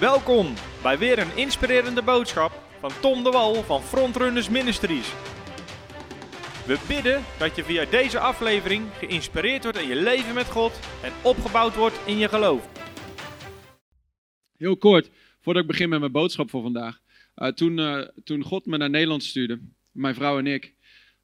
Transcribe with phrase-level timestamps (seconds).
[0.00, 5.12] Welkom bij weer een inspirerende boodschap van Tom de Wal van Frontrunners Ministries.
[6.66, 10.72] We bidden dat je via deze aflevering geïnspireerd wordt in je leven met God
[11.02, 12.68] en opgebouwd wordt in je geloof.
[14.56, 17.00] Heel kort, voordat ik begin met mijn boodschap voor vandaag.
[17.36, 19.60] Uh, toen, uh, toen God me naar Nederland stuurde,
[19.90, 20.74] mijn vrouw en ik,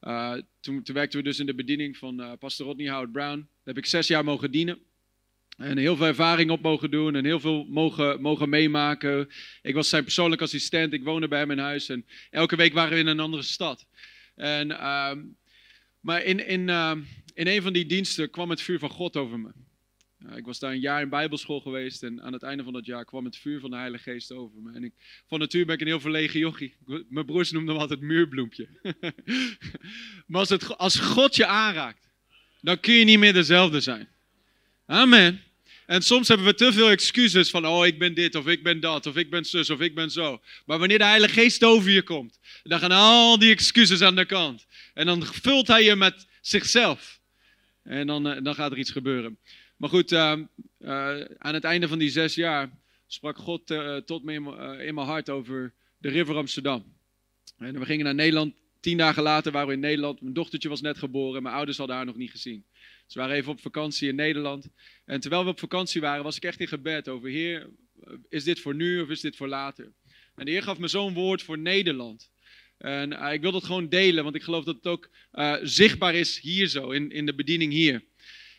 [0.01, 3.37] uh, toen, toen, werkten we dus in de bediening van pastor Rodney Howard Brown.
[3.39, 4.79] Daar heb ik zes jaar mogen dienen.
[5.57, 9.29] En heel veel ervaring op mogen doen en heel veel mogen, mogen meemaken.
[9.63, 12.93] Ik was zijn persoonlijk assistent, ik woonde bij hem in huis en elke week waren
[12.93, 13.87] we in een andere stad.
[14.35, 15.13] En, uh,
[16.01, 16.93] maar in, in, uh,
[17.35, 19.51] in een van die diensten kwam het vuur van God over me.
[20.27, 22.87] Uh, ik was daar een jaar in bijbelschool geweest en aan het einde van dat
[22.87, 24.73] jaar kwam het vuur van de Heilige Geest over me.
[24.73, 24.93] En ik,
[25.27, 26.77] van natuur ben ik een heel verlegen jochie.
[27.09, 28.69] Mijn broers noemden me altijd muurbloempje.
[30.27, 32.09] maar als, het, als God je aanraakt,
[32.61, 34.09] dan kun je niet meer dezelfde zijn.
[34.87, 35.43] Amen.
[35.87, 38.81] En soms hebben we te veel excuses van, oh, ik ben dit, of ik ben
[38.81, 40.41] dat, of ik ben zus, of ik ben zo.
[40.67, 44.25] Maar wanneer de Heilige Geest over je komt, dan gaan al die excuses aan de
[44.25, 44.67] kant.
[44.95, 47.21] En dan vult hij je met zichzelf.
[47.83, 49.39] En dan, uh, dan gaat er iets gebeuren.
[49.77, 50.33] Maar goed, uh,
[50.79, 52.71] uh, aan het einde van die zes jaar
[53.07, 53.67] sprak God
[54.07, 54.47] tot me in,
[54.81, 56.85] in mijn hart over de River Amsterdam.
[57.59, 58.55] En we gingen naar Nederland.
[58.81, 60.21] Tien dagen later waren we in Nederland.
[60.21, 61.43] Mijn dochtertje was net geboren.
[61.43, 62.65] Mijn ouders hadden haar nog niet gezien.
[63.07, 64.69] Ze waren even op vakantie in Nederland.
[65.05, 67.71] En terwijl we op vakantie waren, was ik echt in gebed over: Heer,
[68.29, 69.93] is dit voor nu of is dit voor later?
[70.35, 72.33] En de Heer gaf me zo'n woord voor Nederland.
[72.79, 76.15] En uh, ik wil dat gewoon delen, want ik geloof dat het ook uh, zichtbaar
[76.15, 78.05] is hier zo, in, in de bediening hier.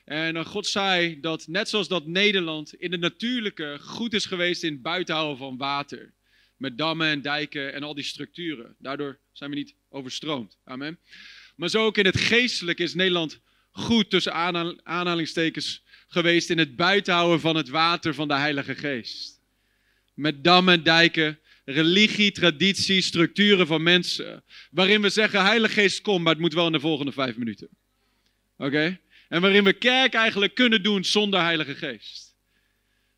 [0.06, 4.64] En uh, God zei dat net zoals dat Nederland in het natuurlijke goed is geweest
[4.64, 6.14] in het buitenhouden van water.
[6.58, 8.76] Met dammen en dijken en al die structuren.
[8.80, 10.58] Daardoor zijn we niet overstroomd.
[10.64, 11.00] Amen.
[11.56, 13.42] Maar zo ook in het geestelijk is Nederland
[13.76, 14.34] goed tussen
[14.84, 19.42] aanhalingstekens geweest in het buitenhouden van het water van de Heilige Geest.
[20.14, 24.44] Met dammen en dijken, religie, traditie, structuren van mensen.
[24.72, 27.68] Waarin we zeggen, Heilige Geest, kom, maar het moet wel in de volgende vijf minuten.
[28.58, 29.00] Oké?
[29.30, 32.36] En waarin we kerk eigenlijk kunnen doen zonder Heilige Geest.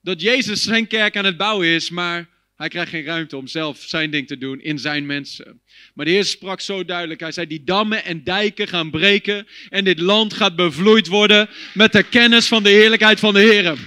[0.01, 3.83] Dat Jezus zijn kerk aan het bouwen is, maar hij krijgt geen ruimte om zelf
[3.85, 5.61] zijn ding te doen in zijn mensen.
[5.93, 7.19] Maar de Heer sprak zo duidelijk.
[7.19, 9.47] Hij zei: Die dammen en dijken gaan breken.
[9.69, 13.77] En dit land gaat bevloeid worden met de kennis van de heerlijkheid van de Heer.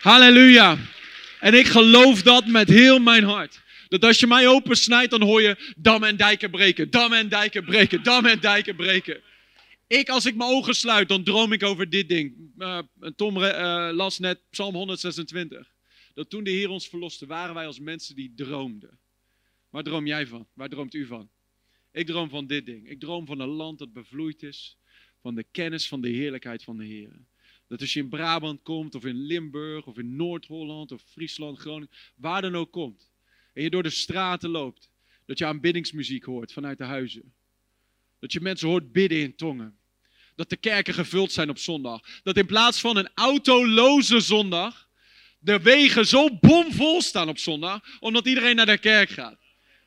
[0.00, 0.78] Halleluja.
[1.40, 3.62] En ik geloof dat met heel mijn hart.
[3.88, 6.90] Dat als je mij opensnijdt, dan hoor je dammen en dijken breken.
[6.90, 8.02] Dammen en dijken breken.
[8.02, 9.20] Dammen en dijken breken.
[9.86, 12.32] Ik, als ik mijn ogen sluit, dan droom ik over dit ding.
[12.58, 12.78] Uh,
[13.16, 15.73] Tom uh, las net Psalm 126
[16.14, 18.98] dat toen de Heer ons verloste, waren wij als mensen die droomden.
[19.70, 20.46] Waar droom jij van?
[20.52, 21.28] Waar droomt u van?
[21.92, 22.88] Ik droom van dit ding.
[22.88, 24.78] Ik droom van een land dat bevloeid is
[25.20, 27.12] van de kennis van de heerlijkheid van de Heer.
[27.66, 31.90] Dat als je in Brabant komt, of in Limburg, of in Noord-Holland, of Friesland, Groningen,
[32.16, 33.10] waar dan ook komt,
[33.52, 34.90] en je door de straten loopt,
[35.24, 37.34] dat je aanbiddingsmuziek hoort vanuit de huizen.
[38.18, 39.78] Dat je mensen hoort bidden in tongen.
[40.34, 42.20] Dat de kerken gevuld zijn op zondag.
[42.22, 44.83] Dat in plaats van een autoloze zondag,
[45.44, 49.38] de wegen zo bomvol staan op zondag, omdat iedereen naar de kerk gaat.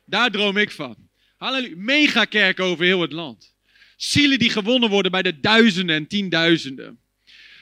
[0.04, 0.96] Daar droom ik van.
[1.36, 1.74] Halleluja.
[1.76, 3.54] Megakerk over heel het land.
[3.96, 7.00] Zielen die gewonnen worden bij de duizenden en tienduizenden.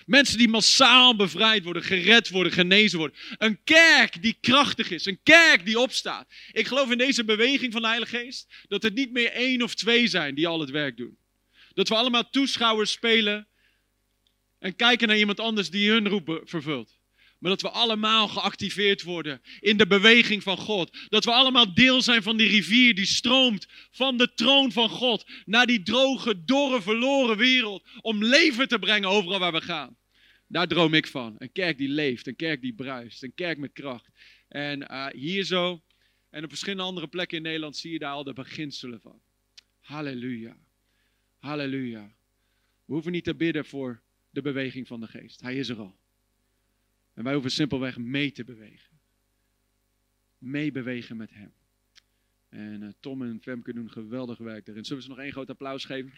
[0.07, 3.17] Mensen die massaal bevrijd worden, gered worden, genezen worden.
[3.39, 5.07] Een kerk die krachtig is.
[5.07, 6.29] Een kerk die opstaat.
[6.53, 9.75] Ik geloof in deze beweging van de Heilige Geest dat het niet meer één of
[9.75, 11.17] twee zijn die al het werk doen.
[11.75, 13.47] Dat we allemaal toeschouwers spelen
[14.59, 16.96] en kijken naar iemand anders die hun roep vervult.
[17.39, 20.97] Maar dat we allemaal geactiveerd worden in de beweging van God.
[21.09, 25.25] Dat we allemaal deel zijn van die rivier die stroomt van de troon van God
[25.45, 27.89] naar die droge, dorre, verloren wereld.
[28.01, 29.97] Om leven te brengen overal waar we gaan.
[30.49, 31.35] Daar droom ik van.
[31.39, 34.09] Een kerk die leeft, een kerk die bruist, een kerk met kracht.
[34.49, 35.81] En uh, hier zo
[36.31, 39.21] en op verschillende andere plekken in Nederland zie je daar al de beginselen van.
[39.81, 40.57] Halleluja.
[41.39, 42.15] Halleluja.
[42.85, 45.41] We hoeven niet te bidden voor de beweging van de geest.
[45.41, 45.97] Hij is er al.
[47.17, 48.91] En wij hoeven simpelweg mee te bewegen.
[50.39, 51.53] Meebewegen met hem.
[52.49, 54.85] En uh, Tom en Femke doen geweldig werk daarin.
[54.85, 56.13] Zullen we ze nog één groot applaus geven?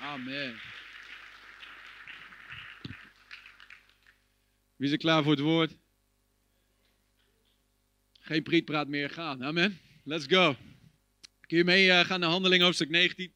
[0.00, 0.60] Amen.
[4.76, 5.76] Wie is er klaar voor het woord?
[8.20, 9.44] Geen prietpraat meer gaan.
[9.44, 9.78] Amen.
[10.04, 10.56] Let's go.
[11.40, 13.32] Kun je mee uh, gaan naar handeling hoofdstuk 19?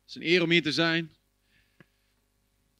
[0.00, 1.14] Het is een eer om hier te zijn.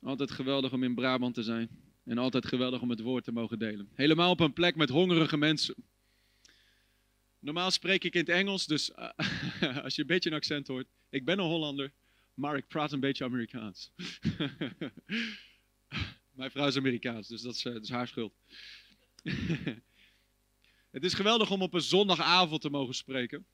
[0.02, 1.68] Altijd geweldig om in Brabant te zijn.
[2.04, 3.88] En altijd geweldig om het woord te mogen delen.
[3.94, 5.74] Helemaal op een plek met hongerige mensen.
[7.38, 9.10] Normaal spreek ik in het Engels, dus uh,
[9.84, 10.86] als je een beetje een accent hoort.
[11.10, 11.92] Ik ben een Hollander,
[12.34, 13.92] maar ik praat een beetje Amerikaans.
[16.32, 18.32] Mijn vrouw is Amerikaans, dus dat is, is haar schuld.
[20.90, 23.46] het is geweldig om op een zondagavond te mogen spreken.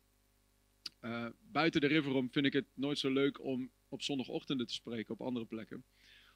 [1.00, 5.14] Uh, buiten de Riverom vind ik het nooit zo leuk om op zondagochtenden te spreken
[5.14, 5.84] op andere plekken.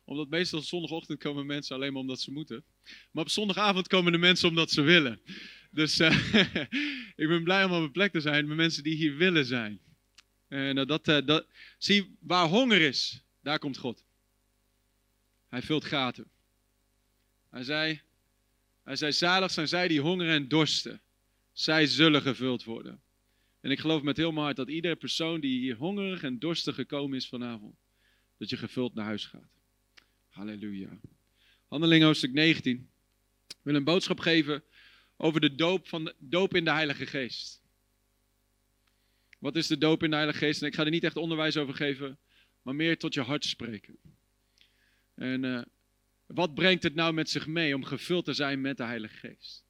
[0.04, 2.64] Omdat meestal zondagochtend komen mensen alleen maar omdat ze moeten.
[3.10, 5.20] Maar op zondagavond komen de mensen omdat ze willen.
[5.70, 6.34] Dus uh,
[7.22, 9.80] ik ben blij om op een plek te zijn met mensen die hier willen zijn.
[10.48, 11.46] En uh, dat, dat,
[11.78, 14.04] zie, waar honger is, daar komt God.
[15.48, 16.30] Hij vult gaten.
[17.50, 18.00] Hij zei,
[18.84, 21.00] hij zei, zalig zijn zij die hongeren en dorsten.
[21.52, 23.00] Zij zullen gevuld worden.
[23.60, 26.74] En ik geloof met heel mijn hart dat iedere persoon die hier hongerig en dorstig
[26.74, 27.76] gekomen is vanavond,
[28.38, 29.50] dat je gevuld naar huis gaat.
[30.32, 30.98] Halleluja.
[31.68, 32.90] Handeling hoofdstuk 19.
[33.48, 34.62] Ik wil een boodschap geven
[35.16, 37.62] over de doop, van de, doop in de Heilige Geest.
[39.38, 40.60] Wat is de doop in de Heilige Geest?
[40.60, 42.18] En ik ga er niet echt onderwijs over geven,
[42.62, 43.96] maar meer tot je hart spreken.
[45.14, 45.62] En uh,
[46.26, 49.64] wat brengt het nou met zich mee om gevuld te zijn met de Heilige Geest?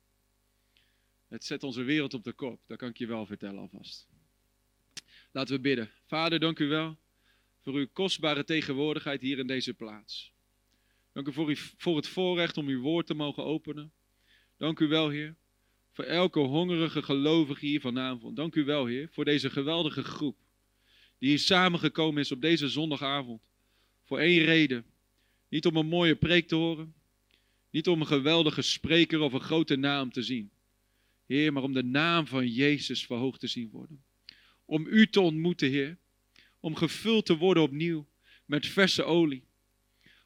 [1.29, 4.06] Het zet onze wereld op de kop, dat kan ik je wel vertellen alvast.
[5.32, 5.91] Laten we bidden.
[6.06, 6.99] Vader, dank u wel
[7.62, 10.31] voor uw kostbare tegenwoordigheid hier in deze plaats.
[11.12, 13.93] Dank u voor, u voor het voorrecht om uw woord te mogen openen.
[14.56, 15.37] Dank u wel, Heer,
[15.93, 18.37] voor elke hongerige gelovige hier vanavond.
[18.37, 20.37] Dank u wel, Heer, voor deze geweldige groep
[21.23, 23.41] die hier samengekomen is op deze zondagavond.
[24.05, 24.85] Voor één reden.
[25.49, 26.94] Niet om een mooie preek te horen,
[27.70, 30.50] niet om een geweldige spreker of een grote naam te zien.
[31.26, 34.05] Heer, maar om de naam van Jezus verhoogd te zien worden.
[34.64, 35.99] Om u te ontmoeten, Heer.
[36.61, 38.09] Om gevuld te worden opnieuw
[38.47, 39.44] met verse olie.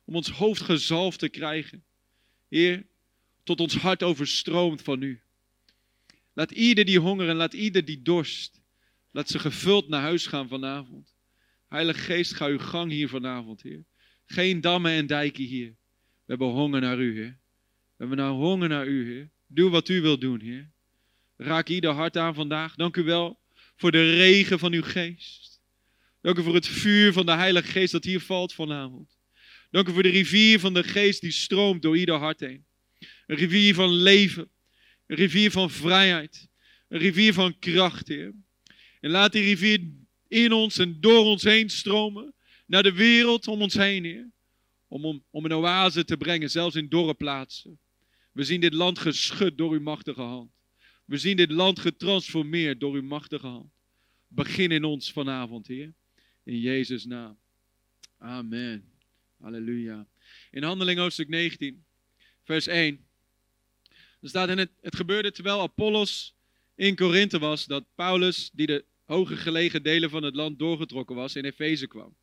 [0.06, 1.84] Om ons hoofd gezalfd te krijgen.
[2.48, 2.86] Heer,
[3.44, 5.20] tot ons hart overstroomt van u.
[6.32, 8.60] Laat ieder die honger en laat ieder die dorst,
[9.10, 11.14] laat ze gevuld naar huis gaan vanavond.
[11.68, 13.84] Heilige Geest, ga uw gang hier vanavond, Heer.
[14.26, 15.68] Geen dammen en dijken hier.
[15.68, 15.76] We
[16.26, 17.38] hebben honger naar u, Heer.
[17.70, 19.30] We hebben nou honger naar u, Heer.
[19.46, 20.70] Doe wat u wilt doen, Heer.
[21.36, 22.74] Raak ieder hart aan vandaag.
[22.74, 23.38] Dank u wel
[23.76, 25.60] voor de regen van uw geest.
[26.20, 29.15] Dank u voor het vuur van de Heilige Geest dat hier valt vanavond.
[29.76, 32.64] Dank u voor de rivier van de geest die stroomt door ieder hart heen.
[33.26, 34.50] Een rivier van leven.
[35.06, 36.48] Een rivier van vrijheid.
[36.88, 38.34] Een rivier van kracht, Heer.
[39.00, 39.80] En laat die rivier
[40.28, 42.34] in ons en door ons heen stromen.
[42.66, 44.30] Naar de wereld om ons heen, Heer.
[44.88, 47.78] Om, om, om een oase te brengen, zelfs in dorre plaatsen.
[48.32, 50.50] We zien dit land geschud door uw machtige hand.
[51.04, 53.70] We zien dit land getransformeerd door uw machtige hand.
[54.28, 55.94] Begin in ons vanavond, Heer.
[56.44, 57.38] In Jezus' naam.
[58.18, 58.95] Amen.
[59.40, 60.06] Halleluja.
[60.50, 61.84] In Handeling hoofdstuk 19,
[62.44, 63.06] vers 1.
[64.20, 66.34] Er staat in het, het gebeurde terwijl Apollos
[66.74, 71.36] in Korinthe was, dat Paulus, die de hoger gelegen delen van het land doorgetrokken was,
[71.36, 72.16] in Efeze kwam.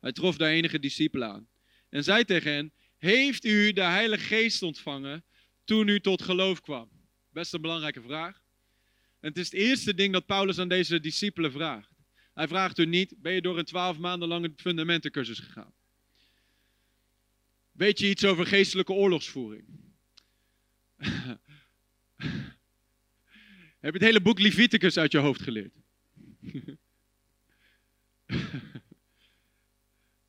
[0.00, 1.48] Hij trof daar enige discipelen aan.
[1.88, 5.24] En zei tegen hen, heeft u de Heilige Geest ontvangen
[5.64, 6.90] toen u tot geloof kwam?
[7.32, 8.42] Best een belangrijke vraag.
[9.20, 11.90] En het is het eerste ding dat Paulus aan deze discipelen vraagt.
[12.34, 15.72] Hij vraagt u niet, ben je door een twaalf maanden lange fundamentencursus gegaan?
[17.72, 19.64] Weet je iets over geestelijke oorlogsvoering?
[23.80, 25.74] Heb je het hele boek Leviticus uit je hoofd geleerd?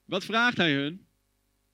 [0.06, 1.06] Wat vraagt hij hun?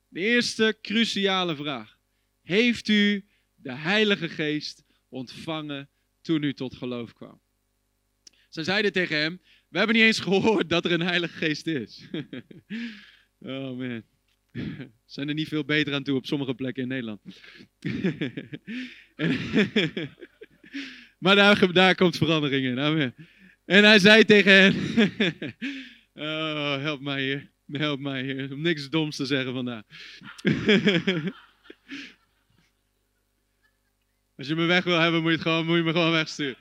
[0.08, 1.98] De eerste cruciale vraag.
[2.42, 5.90] Heeft u de Heilige Geest ontvangen
[6.22, 7.40] toen u tot geloof kwam.
[8.50, 12.08] Ze zeiden tegen hem, we hebben niet eens gehoord dat er een Heilige Geest is.
[13.40, 14.04] oh man.
[15.06, 17.22] Zijn er niet veel beter aan toe op sommige plekken in Nederland.
[21.24, 21.36] maar
[21.74, 22.78] daar, komt verandering in.
[23.66, 24.76] En hij zei tegen hen,
[26.28, 27.50] oh, help mij hier.
[27.72, 28.52] Help mij hier.
[28.54, 29.84] Om niks doms te zeggen vandaag.
[34.38, 36.58] Als je me weg wil hebben, moet je, gewoon, moet je me gewoon wegsturen.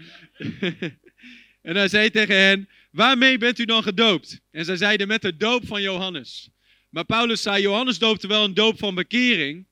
[1.63, 4.41] en hij zei tegen hen, waarmee bent u dan gedoopt?
[4.51, 6.51] En zij zeiden, met de doop van Johannes.
[6.89, 9.67] Maar Paulus zei, Johannes doopte wel een doop van bekering.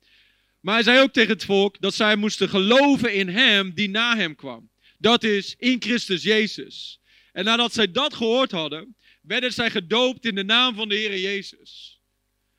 [0.61, 4.16] Maar hij zei ook tegen het volk dat zij moesten geloven in hem die na
[4.16, 4.70] hem kwam.
[4.99, 7.00] Dat is in Christus Jezus.
[7.32, 11.18] En nadat zij dat gehoord hadden, werden zij gedoopt in de naam van de Heer
[11.18, 12.00] Jezus.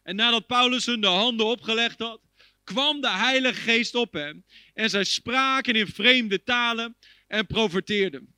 [0.04, 2.22] En nadat Paulus hun de handen opgelegd had,
[2.64, 4.44] kwam de Heilige Geest op hem.
[4.74, 6.96] En zij spraken in vreemde talen
[7.28, 8.34] en profeteerden.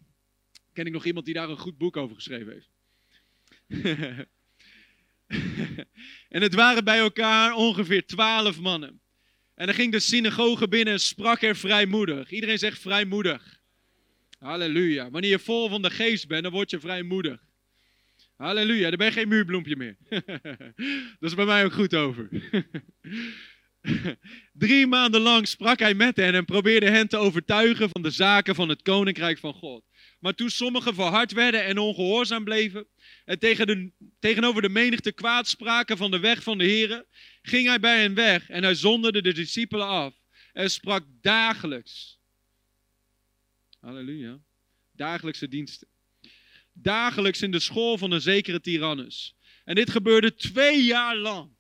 [0.74, 2.70] Ken ik nog iemand die daar een goed boek over geschreven heeft?
[6.36, 9.02] en het waren bij elkaar ongeveer twaalf mannen.
[9.56, 12.32] En dan ging de synagoge binnen en sprak er vrijmoedig.
[12.32, 13.60] Iedereen zegt vrijmoedig.
[14.40, 15.10] Halleluja.
[15.10, 17.48] Wanneer je vol van de geest bent, dan word je vrijmoedig.
[18.36, 19.98] Halleluja, dan ben je geen muurbloempje meer.
[21.20, 22.30] dat is bij mij ook goed over.
[24.54, 28.56] Drie maanden lang sprak hij met hen en probeerde hen te overtuigen van de zaken
[28.56, 29.84] van het koninkrijk van God.
[30.20, 32.88] Maar toen sommigen verhard werden en ongehoorzaam bleven
[33.26, 37.06] en tegen de, tegenover de menigte kwaad spraken van de weg van de Here,
[37.42, 40.14] ging hij bij hen weg en hij zonderde de discipelen af
[40.54, 42.20] en sprak dagelijks.
[43.80, 44.40] Halleluja.
[44.92, 45.88] Dagelijkse diensten.
[46.74, 49.36] Dagelijks in de school van een zekere Tyrannus.
[49.66, 51.52] En dit gebeurde twee jaar lang.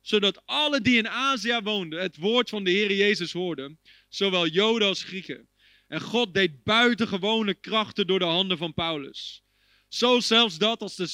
[0.00, 3.78] Zodat alle die in Azië woonden het woord van de Heer Jezus hoorden.
[4.08, 5.48] Zowel Joden als Grieken.
[5.86, 9.44] En God deed buitengewone krachten door de handen van Paulus.
[9.88, 11.06] Zo zelfs dat als de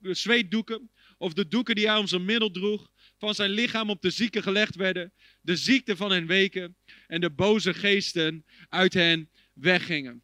[0.00, 4.10] zweetdoeken of de doeken die hij om zijn middel droeg van zijn lichaam op de
[4.10, 6.76] zieken gelegd werden, de ziekte van hen weken
[7.06, 10.22] en de boze geesten uit hen weggingen.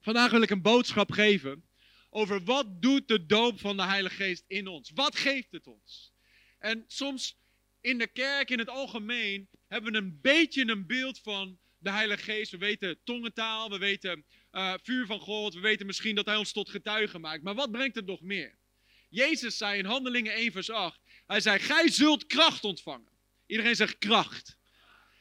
[0.00, 1.64] Vandaag wil ik een boodschap geven
[2.10, 4.90] over wat doet de doop van de Heilige Geest in ons?
[4.94, 6.12] Wat geeft het ons?
[6.58, 7.38] En soms
[7.80, 12.22] in de kerk in het algemeen hebben we een beetje een beeld van de Heilige
[12.22, 12.50] Geest.
[12.50, 16.52] We weten tongentaal, we weten uh, vuur van God, we weten misschien dat Hij ons
[16.52, 17.42] tot getuigen maakt.
[17.42, 18.58] Maar wat brengt het nog meer?
[19.08, 23.12] Jezus zei in Handelingen 1 vers 8, Hij zei, gij zult kracht ontvangen.
[23.46, 24.58] Iedereen zegt kracht.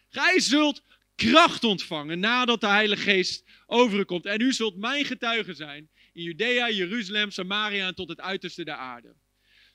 [0.09, 0.81] Gij zult
[1.15, 4.25] kracht ontvangen nadat de Heilige Geest over u komt.
[4.25, 8.75] En u zult mijn getuige zijn in Judea, Jeruzalem, Samaria en tot het uiterste der
[8.75, 9.15] aarde.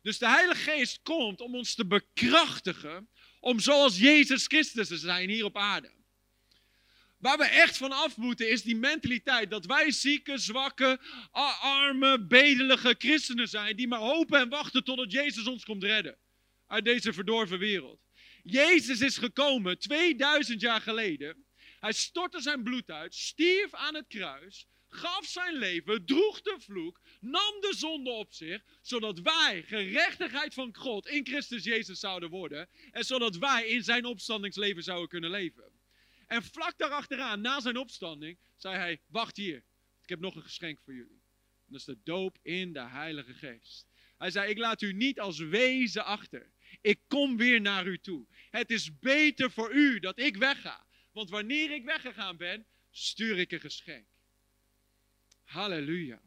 [0.02, 3.08] Dus de Heilige Geest komt om ons te bekrachtigen
[3.40, 5.92] om zoals Jezus Christus te zijn hier op aarde.
[7.22, 11.00] Waar we echt van af moeten is die mentaliteit dat wij zieke, zwakke,
[11.60, 16.18] arme, bedelige christenen zijn die maar hopen en wachten totdat Jezus ons komt redden
[16.66, 18.00] uit deze verdorven wereld.
[18.42, 21.44] Jezus is gekomen 2000 jaar geleden.
[21.80, 27.00] Hij stortte zijn bloed uit, stierf aan het kruis, gaf zijn leven, droeg de vloek,
[27.20, 32.68] nam de zonde op zich, zodat wij gerechtigheid van God in Christus Jezus zouden worden
[32.90, 35.71] en zodat wij in zijn opstandingsleven zouden kunnen leven.
[36.32, 39.64] En vlak daarachteraan, na zijn opstanding, zei hij, wacht hier,
[40.02, 41.22] ik heb nog een geschenk voor jullie.
[41.66, 43.86] dat is de doop in de Heilige Geest.
[44.18, 46.50] Hij zei, ik laat u niet als wezen achter.
[46.80, 48.26] Ik kom weer naar u toe.
[48.50, 50.86] Het is beter voor u dat ik wegga.
[51.12, 54.06] Want wanneer ik weggegaan ben, stuur ik een geschenk.
[55.42, 56.22] Halleluja.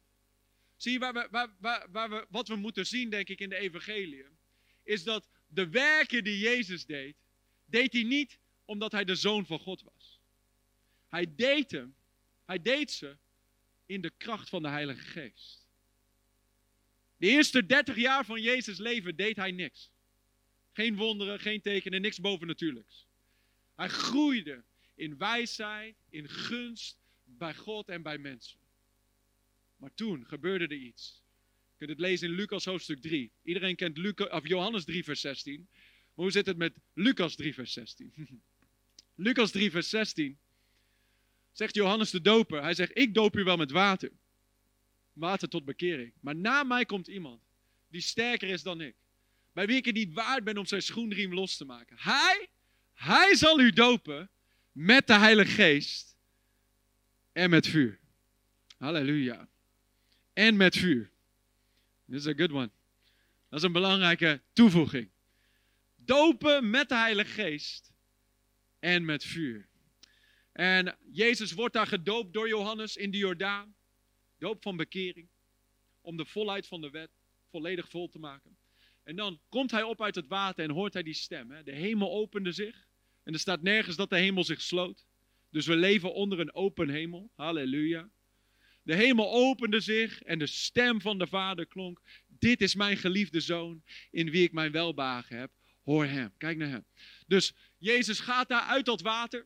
[0.75, 4.25] Zie je, waar we, wat we moeten zien, denk ik, in de evangelie,
[4.83, 7.15] is dat de werken die Jezus deed,
[7.65, 10.19] deed hij niet omdat hij de zoon van God was.
[11.07, 11.95] Hij deed hem,
[12.45, 13.17] hij deed ze
[13.85, 15.67] in de kracht van de Heilige Geest.
[17.17, 19.91] De eerste 30 jaar van Jezus' leven deed hij niks.
[20.71, 23.07] Geen wonderen, geen tekenen, niks bovennatuurlijks.
[23.75, 24.63] Hij groeide
[24.95, 28.59] in wijsheid, in gunst bij God en bij mensen.
[29.77, 31.23] Maar toen gebeurde er iets.
[31.71, 33.31] Je kunt het lezen in Lucas hoofdstuk 3.
[33.43, 35.67] Iedereen kent Lucas, of Johannes 3 vers 16.
[35.71, 38.13] Maar hoe zit het met Lucas 3 vers 16?
[39.15, 40.37] Lucas 3 vers 16
[41.51, 42.61] zegt Johannes de doper.
[42.61, 44.11] Hij zegt, ik doop u wel met water.
[45.13, 46.13] Water tot bekering.
[46.19, 47.41] Maar na mij komt iemand
[47.87, 48.95] die sterker is dan ik.
[49.53, 51.97] Bij wie ik het niet waard ben om zijn schoenriem los te maken.
[51.99, 52.47] Hij,
[52.93, 54.29] hij zal u dopen
[54.71, 56.15] met de Heilige Geest
[57.31, 57.99] en met vuur.
[58.77, 59.47] Halleluja.
[60.33, 61.11] En met vuur.
[62.09, 62.69] This is a good one.
[63.49, 65.09] Dat is een belangrijke toevoeging.
[65.95, 67.93] Dopen met de Heilige Geest
[68.85, 69.67] en met vuur.
[70.51, 73.75] En Jezus wordt daar gedoopt door Johannes in de Jordaan.
[74.37, 75.27] Doop van bekering.
[76.01, 77.09] Om de volheid van de wet
[77.49, 78.57] volledig vol te maken.
[79.03, 81.51] En dan komt hij op uit het water en hoort hij die stem.
[81.51, 81.63] Hè?
[81.63, 82.87] De hemel opende zich.
[83.23, 85.05] En er staat nergens dat de hemel zich sloot.
[85.49, 87.29] Dus we leven onder een open hemel.
[87.35, 88.09] Halleluja.
[88.81, 92.01] De hemel opende zich en de stem van de Vader klonk.
[92.27, 95.51] Dit is mijn geliefde zoon in wie ik mijn welbagen heb.
[95.83, 96.33] Hoor hem.
[96.37, 96.85] Kijk naar hem.
[97.27, 97.53] Dus
[97.85, 99.45] Jezus gaat daar uit dat water.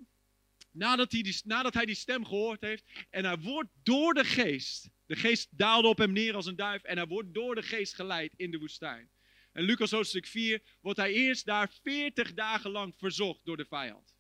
[0.71, 2.83] Nadat hij, die, nadat hij die stem gehoord heeft.
[3.09, 4.89] En hij wordt door de geest.
[5.05, 6.83] De geest daalde op hem neer als een duif.
[6.83, 9.09] En hij wordt door de geest geleid in de woestijn.
[9.51, 14.13] En Lucas hoofdstuk 4 wordt hij eerst daar 40 dagen lang verzocht door de vijand.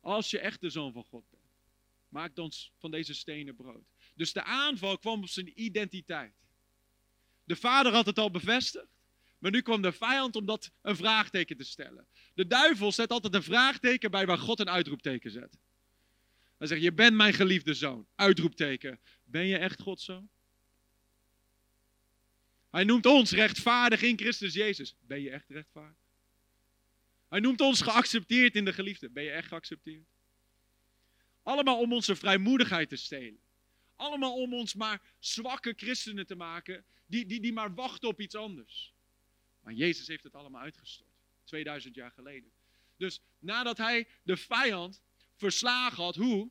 [0.00, 1.42] Als je echt de zoon van God bent,
[2.08, 3.84] maak dan van deze stenen brood.
[4.14, 6.34] Dus de aanval kwam op zijn identiteit.
[7.44, 9.01] De vader had het al bevestigd,
[9.42, 12.06] maar nu kwam de vijand om dat een vraagteken te stellen.
[12.34, 15.58] De duivel zet altijd een vraagteken bij waar God een uitroepteken zet.
[16.58, 18.06] Hij zegt, je bent mijn geliefde zoon.
[18.14, 19.00] Uitroepteken.
[19.24, 20.28] Ben je echt Gods zoon?
[22.70, 24.96] Hij noemt ons rechtvaardig in Christus Jezus.
[25.00, 25.98] Ben je echt rechtvaardig?
[27.28, 29.10] Hij noemt ons geaccepteerd in de geliefde.
[29.10, 30.06] Ben je echt geaccepteerd?
[31.42, 33.40] Allemaal om onze vrijmoedigheid te stelen.
[33.96, 38.34] Allemaal om ons maar zwakke christenen te maken, die, die, die maar wachten op iets
[38.34, 38.91] anders.
[39.62, 41.10] Maar Jezus heeft het allemaal uitgestort.
[41.44, 42.50] 2000 jaar geleden.
[42.96, 45.02] Dus nadat hij de vijand
[45.36, 46.50] verslagen had, hoe?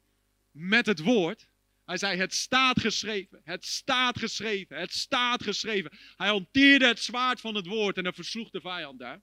[0.51, 1.49] Met het woord.
[1.85, 5.91] Hij zei: Het staat geschreven, het staat geschreven, het staat geschreven.
[6.15, 9.21] Hij hanteerde het zwaard van het woord en hij versloeg de vijand daar.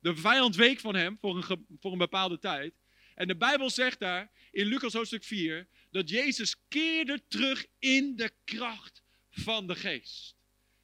[0.00, 2.74] De vijand week van hem voor een, voor een bepaalde tijd.
[3.14, 8.32] En de Bijbel zegt daar in Lucas hoofdstuk 4 dat Jezus keerde terug in de
[8.44, 10.36] kracht van de geest.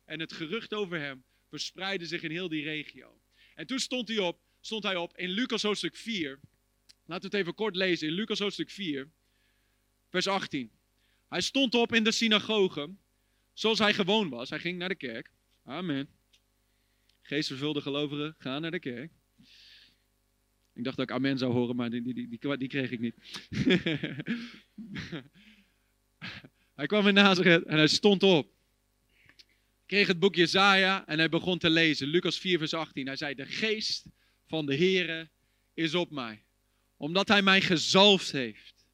[0.04, 3.20] En het gerucht over hem verspreidde zich in heel die regio.
[3.54, 6.40] En toen stond hij op, stond hij op in Lucas hoofdstuk 4.
[7.06, 9.10] Laten we het even kort lezen in Lucas hoofdstuk 4,
[10.08, 10.70] vers 18.
[11.28, 12.90] Hij stond op in de synagoge,
[13.52, 14.50] zoals hij gewoon was.
[14.50, 15.30] Hij ging naar de kerk.
[15.64, 16.08] Amen.
[17.22, 19.12] Geestvervulde gelovigen gaan naar de kerk.
[20.74, 23.14] Ik dacht dat ik amen zou horen, maar die, die, die, die kreeg ik niet.
[26.78, 28.61] hij kwam in Nazareth en hij stond op.
[29.92, 32.08] Kreeg het boek Jezaja en hij begon te lezen.
[32.08, 33.06] Lucas 4 vers 18.
[33.06, 34.04] Hij zei, de geest
[34.46, 35.28] van de Heere
[35.74, 36.44] is op mij.
[36.96, 38.86] Omdat hij mij gezalfd heeft.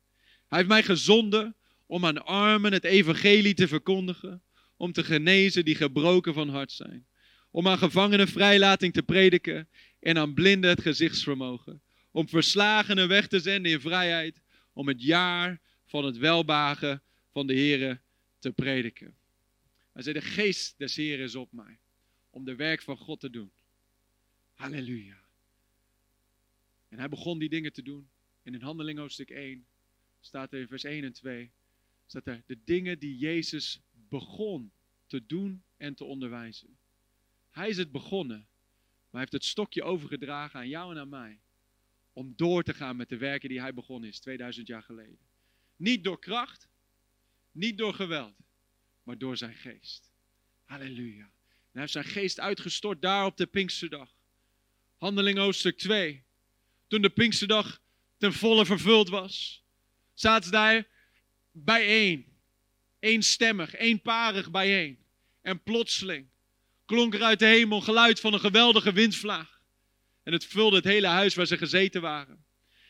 [0.49, 4.43] Hij heeft mij gezonden om aan armen het evangelie te verkondigen.
[4.77, 7.07] Om te genezen die gebroken van hart zijn.
[7.51, 9.69] Om aan gevangenen vrijlating te prediken
[10.01, 11.83] en aan blinden het gezichtsvermogen.
[12.11, 14.41] Om verslagenen weg te zenden in vrijheid.
[14.73, 17.03] Om het jaar van het welbagen
[17.33, 18.01] van de Here
[18.39, 19.18] te prediken.
[19.99, 21.79] Hij zei, de geest des Heeren is op mij.
[22.31, 23.53] Om de werk van God te doen.
[24.55, 25.25] Halleluja.
[26.89, 28.09] En hij begon die dingen te doen.
[28.43, 29.67] En in Handeling hoofdstuk 1
[30.21, 31.51] staat er in vers 1 en 2.
[32.07, 34.73] Staat er de dingen die Jezus begon
[35.07, 36.79] te doen en te onderwijzen.
[37.51, 38.39] Hij is het begonnen.
[38.39, 41.41] Maar hij heeft het stokje overgedragen aan jou en aan mij.
[42.13, 45.27] Om door te gaan met de werken die hij begonnen is 2000 jaar geleden.
[45.77, 46.69] Niet door kracht,
[47.53, 48.48] niet door geweld,
[49.09, 50.13] maar door zijn geest.
[50.65, 51.23] Halleluja.
[51.23, 51.31] En
[51.73, 54.09] hij heeft zijn geest uitgestort daar op de Pinksterdag.
[54.97, 56.25] Handeling hoofdstuk 2.
[56.89, 57.81] Toen de Pinksterdag
[58.19, 59.65] ten volle vervuld was,
[60.15, 60.87] zaten daar
[61.53, 62.27] bijeen.
[62.99, 64.99] Eenstemmig, eenparig bijeen.
[65.43, 66.29] En plotseling
[66.85, 69.63] klonk er uit de hemel geluid van een geweldige windvlaag.
[70.23, 72.45] En het vulde het hele huis waar ze gezeten waren.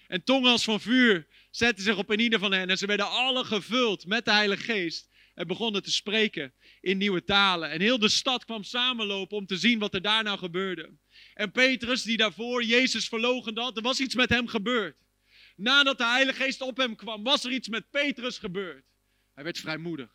[0.07, 2.71] En tongen als van vuur zetten zich op een ieder van hen.
[2.71, 5.09] En ze werden alle gevuld met de Heilige Geest.
[5.39, 7.71] En begonnen te spreken in nieuwe talen.
[7.71, 10.91] En heel de stad kwam samenlopen om te zien wat er daar nou gebeurde.
[11.35, 14.97] En Petrus, die daarvoor Jezus verlogen had, er was iets met hem gebeurd.
[15.57, 18.85] Nadat de Heilige Geest op hem kwam, was er iets met Petrus gebeurd.
[19.35, 20.11] Hij werd vrijmoedig.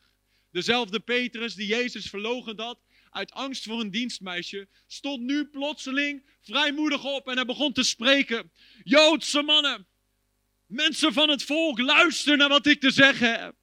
[0.51, 7.03] Dezelfde Petrus die Jezus verlogen had, uit angst voor een dienstmeisje, stond nu plotseling vrijmoedig
[7.03, 8.51] op en hij begon te spreken.
[8.83, 9.87] Joodse mannen,
[10.65, 13.61] mensen van het volk, luister naar wat ik te zeggen heb.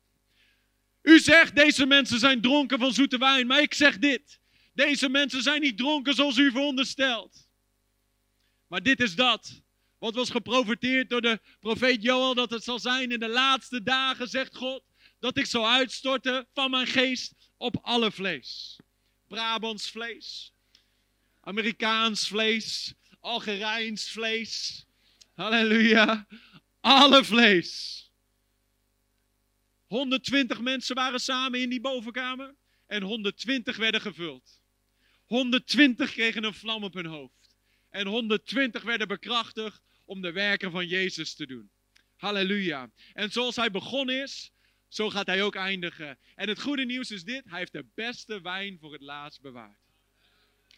[1.02, 4.40] U zegt, deze mensen zijn dronken van zoete wijn, maar ik zeg dit.
[4.74, 7.48] Deze mensen zijn niet dronken zoals u veronderstelt.
[8.66, 9.62] Maar dit is dat.
[9.98, 14.28] Wat was geprofeteerd door de profeet Joel dat het zal zijn in de laatste dagen,
[14.28, 14.82] zegt God,
[15.18, 18.78] dat ik zal uitstorten van mijn geest op alle vlees.
[19.28, 20.52] Brabants vlees,
[21.40, 24.84] Amerikaans vlees, Algerijns vlees.
[25.34, 26.26] Halleluja.
[26.80, 28.10] Alle vlees.
[29.90, 32.55] 120 mensen waren samen in die bovenkamer
[32.87, 34.61] en 120 werden gevuld.
[35.24, 37.57] 120 kregen een vlam op hun hoofd.
[37.88, 41.70] En 120 werden bekrachtigd om de werken van Jezus te doen.
[42.16, 42.90] Halleluja.
[43.12, 44.53] En zoals hij begonnen is,
[44.88, 46.18] zo gaat hij ook eindigen.
[46.35, 49.94] En het goede nieuws is dit: hij heeft de beste wijn voor het laatst bewaard.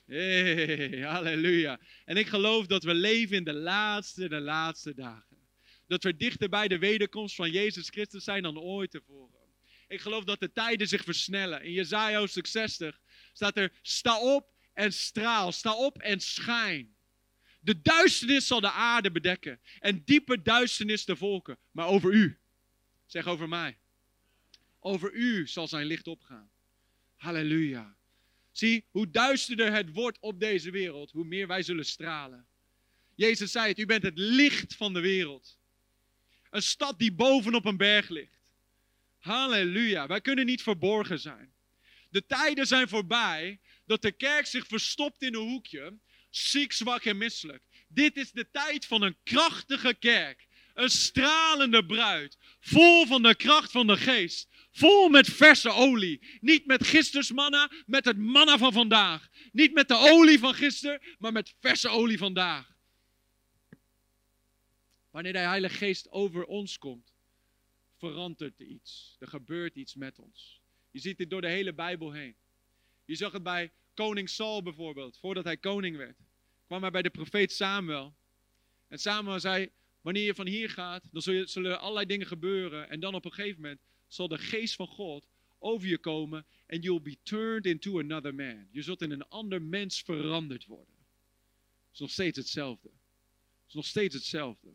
[0.07, 1.81] Hey, halleluja.
[2.05, 5.32] En ik geloof dat we leven in de laatste, de laatste dagen.
[5.92, 9.38] Dat we dichter bij de wederkomst van Jezus Christus zijn dan ooit tevoren.
[9.88, 11.62] Ik geloof dat de tijden zich versnellen.
[11.62, 13.00] In Jezaja hoofdstuk 60
[13.33, 16.94] staat er: sta op en straal, sta op en schijn.
[17.61, 21.59] De duisternis zal de aarde bedekken en diepe duisternis de volken.
[21.70, 22.38] Maar over u,
[23.07, 23.78] zeg over mij,
[24.81, 26.50] over u zal zijn licht opgaan.
[27.16, 27.96] Halleluja.
[28.52, 32.46] Zie, hoe duisterder het wordt op deze wereld, hoe meer wij zullen stralen.
[33.14, 35.61] Jezus zei het, u bent het licht van de wereld.
[36.53, 38.53] Een stad die bovenop een berg ligt.
[39.19, 41.53] Halleluja, wij kunnen niet verborgen zijn.
[42.11, 45.99] De tijden zijn voorbij dat de kerk zich verstopt in een hoekje,
[46.31, 47.62] ziek, zwak en misselijk.
[47.88, 50.47] Dit is de tijd van een krachtige kerk.
[50.75, 54.49] Een stralende bruid, vol van de kracht van de geest.
[54.73, 56.38] Vol met verse olie.
[56.41, 59.29] Niet met gisters manna, met het manna van vandaag.
[59.53, 62.71] Niet met de olie van gisteren, maar met verse olie vandaag.
[65.12, 67.14] Wanneer de Heilige Geest over ons komt,
[67.96, 69.16] verandert er iets.
[69.18, 70.61] Er gebeurt iets met ons.
[70.90, 72.37] Je ziet dit door de hele Bijbel heen.
[73.05, 76.16] Je zag het bij koning Saul bijvoorbeeld, voordat hij koning werd
[76.72, 78.14] kwam hij bij de profeet Samuel.
[78.88, 79.70] En Samuel zei,
[80.01, 82.88] wanneer je van hier gaat, dan zullen, allerlei dingen gebeuren.
[82.90, 86.81] En dan op een gegeven moment zal de geest van God over je komen en
[86.81, 88.68] you'll be turned into another man.
[88.70, 90.94] Je zult in een ander mens veranderd worden.
[90.94, 92.88] Het is nog steeds hetzelfde.
[92.88, 94.72] Het is nog steeds hetzelfde.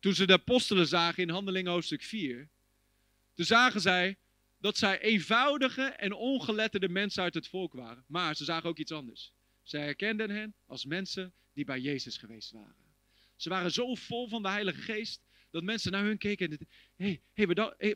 [0.00, 2.48] Toen ze de apostelen zagen in Handelingen hoofdstuk 4,
[3.34, 4.18] toen zagen zij
[4.60, 8.04] dat zij eenvoudige en ongeletterde mensen uit het volk waren.
[8.06, 9.32] Maar ze zagen ook iets anders.
[9.62, 12.86] Zij herkenden hen als mensen die bij Jezus geweest waren.
[13.36, 17.20] Ze waren zo vol van de Heilige Geest dat mensen naar hun keken en hey,
[17.34, 17.46] hey,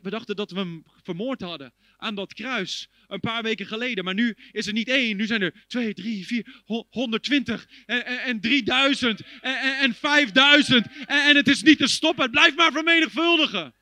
[0.01, 4.03] we, dachten dat we hem vermoord hadden aan dat kruis een paar weken geleden.
[4.03, 8.19] Maar nu is er niet één, nu zijn er twee, drie, vier, honderdtwintig en, en,
[8.19, 10.87] en drieduizend en, en, en vijfduizend.
[11.05, 13.73] En, en het is niet te stoppen, het blijft maar vermenigvuldigen.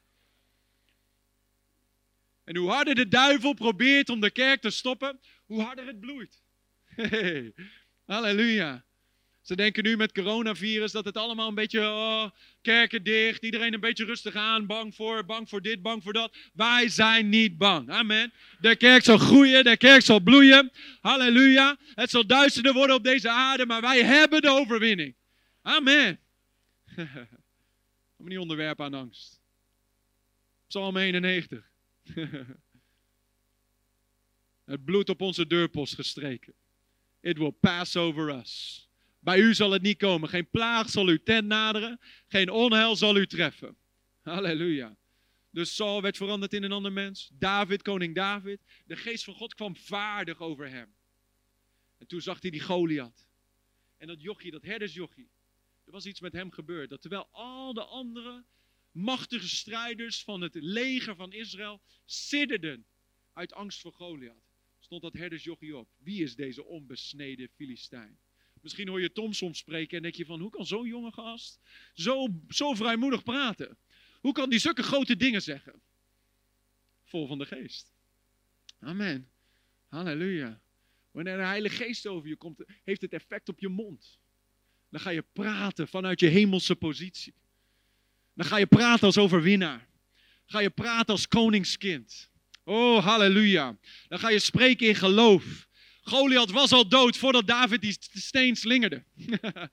[2.44, 6.42] En hoe harder de duivel probeert om de kerk te stoppen, hoe harder het bloeit.
[8.06, 8.86] Halleluja.
[9.42, 12.30] Ze denken nu met coronavirus dat het allemaal een beetje oh,
[12.62, 16.36] kerken dicht, iedereen een beetje rustig aan, bang voor, bang voor dit, bang voor dat.
[16.54, 17.90] Wij zijn niet bang.
[17.90, 18.34] Amen.
[18.60, 20.72] De kerk zal groeien, de kerk zal bloeien.
[21.00, 21.78] Halleluja.
[21.96, 25.16] Het zal duisterder worden op deze aarde, maar wij hebben de overwinning.
[25.62, 26.20] Amen.
[28.18, 29.42] Kom niet onderwerpen aan angst.
[30.68, 31.70] Psalm 91.
[34.66, 36.54] het bloed op onze deurpost gestreken.
[37.22, 38.90] It will pass over us.
[39.22, 40.30] Bij u zal het niet komen.
[40.30, 42.00] Geen plaag zal uw tent naderen.
[42.28, 43.78] Geen onheil zal u treffen.
[44.22, 44.98] Halleluja.
[45.52, 47.30] Dus Saul werd veranderd in een ander mens.
[47.34, 48.62] David, koning David.
[48.86, 50.94] De geest van God kwam vaardig over hem.
[51.98, 53.28] En toen zag hij die Goliath.
[53.98, 55.30] En dat jochie, dat herdersjochie.
[55.86, 56.90] Er was iets met hem gebeurd.
[56.90, 58.44] Dat terwijl al de andere
[58.92, 62.86] machtige strijders van het leger van Israël sidderden
[63.34, 64.50] uit angst voor Goliath.
[64.80, 65.90] Stond dat herdersjochie op.
[65.98, 68.20] Wie is deze onbesneden Filistijn?
[68.62, 71.60] Misschien hoor je Tom soms spreken en denk je van, hoe kan zo'n jonge gast
[71.94, 73.78] zo, zo vrijmoedig praten?
[74.20, 75.82] Hoe kan die zulke grote dingen zeggen?
[77.04, 77.94] Vol van de geest.
[78.80, 79.30] Amen.
[79.88, 80.62] Halleluja.
[81.12, 84.20] Wanneer de Heilige Geest over je komt, heeft het effect op je mond.
[84.90, 87.34] Dan ga je praten vanuit je hemelse positie.
[88.34, 89.88] Dan ga je praten als overwinnaar.
[90.46, 92.30] Ga je praten als koningskind.
[92.64, 93.78] Oh, halleluja.
[94.08, 95.68] Dan ga je spreken in geloof.
[96.02, 99.04] Goliath was al dood voordat David die steen slingerde.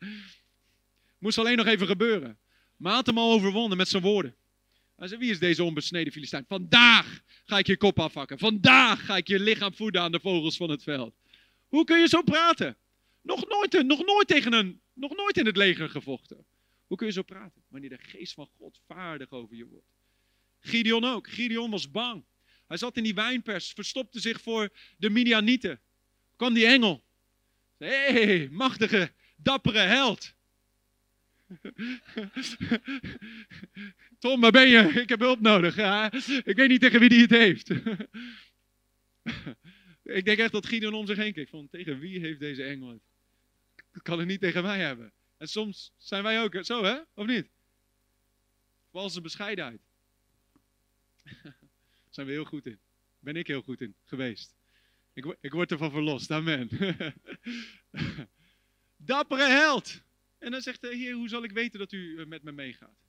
[1.19, 2.39] Moest alleen nog even gebeuren.
[2.77, 4.35] Maar had hem al overwonnen met zijn woorden.
[4.97, 6.45] Hij zei, wie is deze onbesneden Filistijn?
[6.49, 8.39] Vandaag ga ik je kop afhakken.
[8.39, 11.15] Vandaag ga ik je lichaam voeden aan de vogels van het veld.
[11.69, 12.77] Hoe kun je zo praten?
[13.23, 16.47] Nog nooit, nog nooit tegen een, nog nooit in het leger gevochten.
[16.87, 17.63] Hoe kun je zo praten?
[17.69, 19.87] Wanneer de geest van God vaardig over je wordt.
[20.61, 21.29] Gideon ook.
[21.29, 22.25] Gideon was bang.
[22.67, 25.81] Hij zat in die wijnpers, verstopte zich voor de Midianieten
[26.39, 27.05] kwam die engel.
[27.77, 30.35] Hé, hey, machtige, dappere held.
[34.19, 35.01] Tom, waar ben je?
[35.03, 35.77] Ik heb hulp nodig.
[35.77, 36.13] Ja,
[36.45, 37.71] ik weet niet tegen wie die het heeft.
[40.19, 41.49] ik denk echt dat Gideon om zich heen keek.
[41.49, 43.03] Van, tegen wie heeft deze engel het?
[43.93, 45.13] Dat kan het niet tegen mij hebben.
[45.37, 46.99] En soms zijn wij ook zo, hè?
[47.15, 47.49] Of niet?
[48.91, 49.81] Valse bescheidenheid.
[52.11, 52.79] zijn we heel goed in.
[53.21, 54.58] Ben ik heel goed in geweest.
[55.41, 56.31] Ik, word ervan verlost.
[56.31, 56.69] Amen.
[58.97, 60.03] Dappere held.
[60.39, 63.07] En dan zegt de Heer, hoe zal ik weten dat u eh, met me meegaat?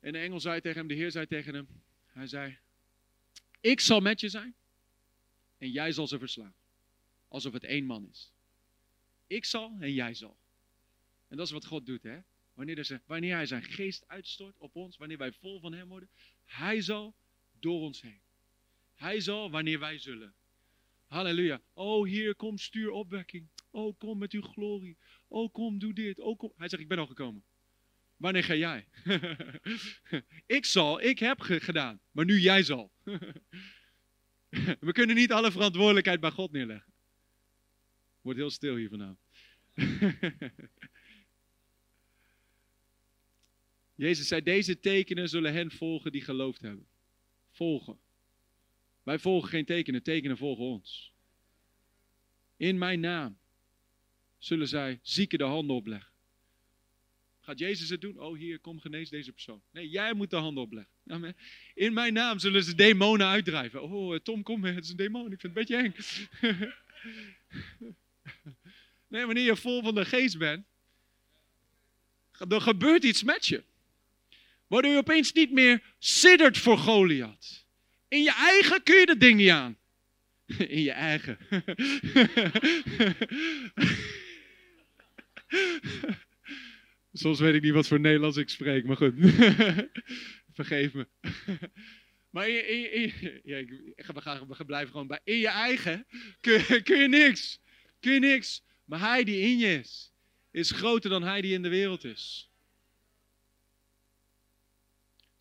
[0.00, 1.68] En de engel zei tegen hem, de Heer zei tegen hem,
[2.06, 2.58] hij zei,
[3.60, 4.54] ik zal met je zijn
[5.58, 6.54] en jij zal ze verslaan.
[7.28, 8.32] Alsof het één man is.
[9.26, 10.38] Ik zal en jij zal.
[11.28, 12.20] En dat is wat God doet, hè?
[12.54, 16.10] Wanneer, er, wanneer Hij zijn geest uitstort op ons, wanneer wij vol van Hem worden,
[16.44, 17.14] Hij zal
[17.60, 18.20] door ons heen.
[18.94, 20.34] Hij zal wanneer wij zullen.
[21.12, 21.62] Halleluja.
[21.74, 23.48] Oh, hier, kom, stuur opwekking.
[23.70, 24.96] Oh, kom met uw glorie.
[25.28, 26.18] Oh, kom, doe dit.
[26.18, 26.52] Oh, kom.
[26.56, 27.44] Hij zegt, ik ben al gekomen.
[28.16, 28.88] Wanneer ga jij?
[30.58, 32.00] ik zal, ik heb gedaan.
[32.10, 32.92] Maar nu jij zal.
[34.80, 36.92] We kunnen niet alle verantwoordelijkheid bij God neerleggen.
[38.20, 39.18] Wordt heel stil hier vandaan.
[43.94, 46.86] Jezus zei, deze tekenen zullen hen volgen die geloofd hebben.
[47.50, 47.98] Volgen.
[49.02, 51.12] Wij volgen geen tekenen, tekenen volgen ons.
[52.56, 53.38] In mijn naam
[54.38, 56.10] zullen zij zieken de handen opleggen.
[57.40, 58.18] Gaat Jezus het doen?
[58.18, 59.62] Oh, hier, kom genees deze persoon.
[59.70, 60.92] Nee, jij moet de handen opleggen.
[61.06, 61.36] Amen.
[61.74, 63.82] In mijn naam zullen ze demonen uitdrijven.
[63.82, 65.32] Oh, Tom, kom, het is een demon.
[65.32, 65.94] Ik vind het een beetje eng.
[69.08, 70.66] nee, wanneer je vol van de geest bent,
[72.48, 73.64] dan gebeurt iets met je.
[74.66, 77.61] Waardoor je opeens niet meer siddert voor Goliath.
[78.12, 79.78] In je eigen kun je dat ding niet aan.
[80.76, 81.38] In je eigen.
[87.12, 89.14] Soms weet ik niet wat voor Nederlands ik spreek, maar goed.
[90.58, 91.06] Vergeef me.
[92.30, 95.20] Maar in, in, in, we, gaan, we blijven gewoon bij.
[95.24, 96.06] In je eigen
[96.40, 97.60] kun, kun je niks.
[98.00, 98.64] Kun je niks.
[98.84, 100.12] Maar hij die in je is,
[100.50, 102.51] is groter dan hij die in de wereld is.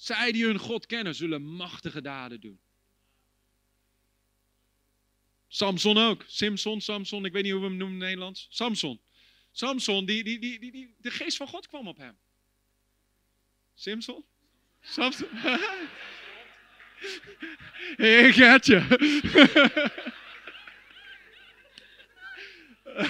[0.02, 2.60] Zij die hun God kennen, zullen machtige daden doen.
[5.48, 6.24] Samson ook.
[6.28, 8.48] Simson, Samson, ik weet niet hoe we hem noemen in het Nederlands.
[8.50, 9.02] Samson.
[9.52, 12.18] Samson, die, die, die, die, de geest van God kwam op hem.
[13.76, 14.26] Simson?
[14.82, 15.28] Samson?
[17.98, 18.86] Ik had je.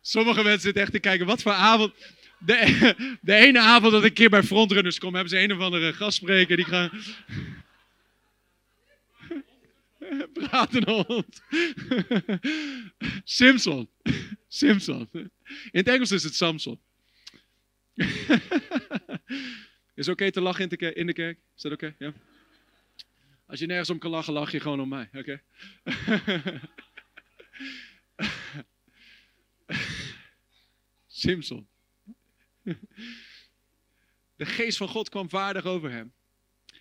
[0.00, 1.94] Sommige mensen zitten echt te kijken, wat voor avond.
[2.44, 5.92] De, de ene avond dat ik keer bij Frontrunners kom, hebben ze een of andere
[5.92, 6.90] gastspreker die gaan.
[10.32, 11.42] Praten hond.
[13.24, 13.88] Simpson.
[14.48, 15.08] Simpson.
[15.12, 15.30] In
[15.70, 16.78] het Engels is het Samson.
[19.94, 21.38] Is oké te lachen in de, in de kerk?
[21.56, 21.94] Is dat oké?
[21.98, 22.12] Ja?
[23.46, 25.08] Als je nergens om kan lachen, lach je gewoon om mij.
[25.12, 25.40] Oké?
[31.06, 31.66] Simpson.
[34.36, 36.12] De geest van God kwam vaardig over hem.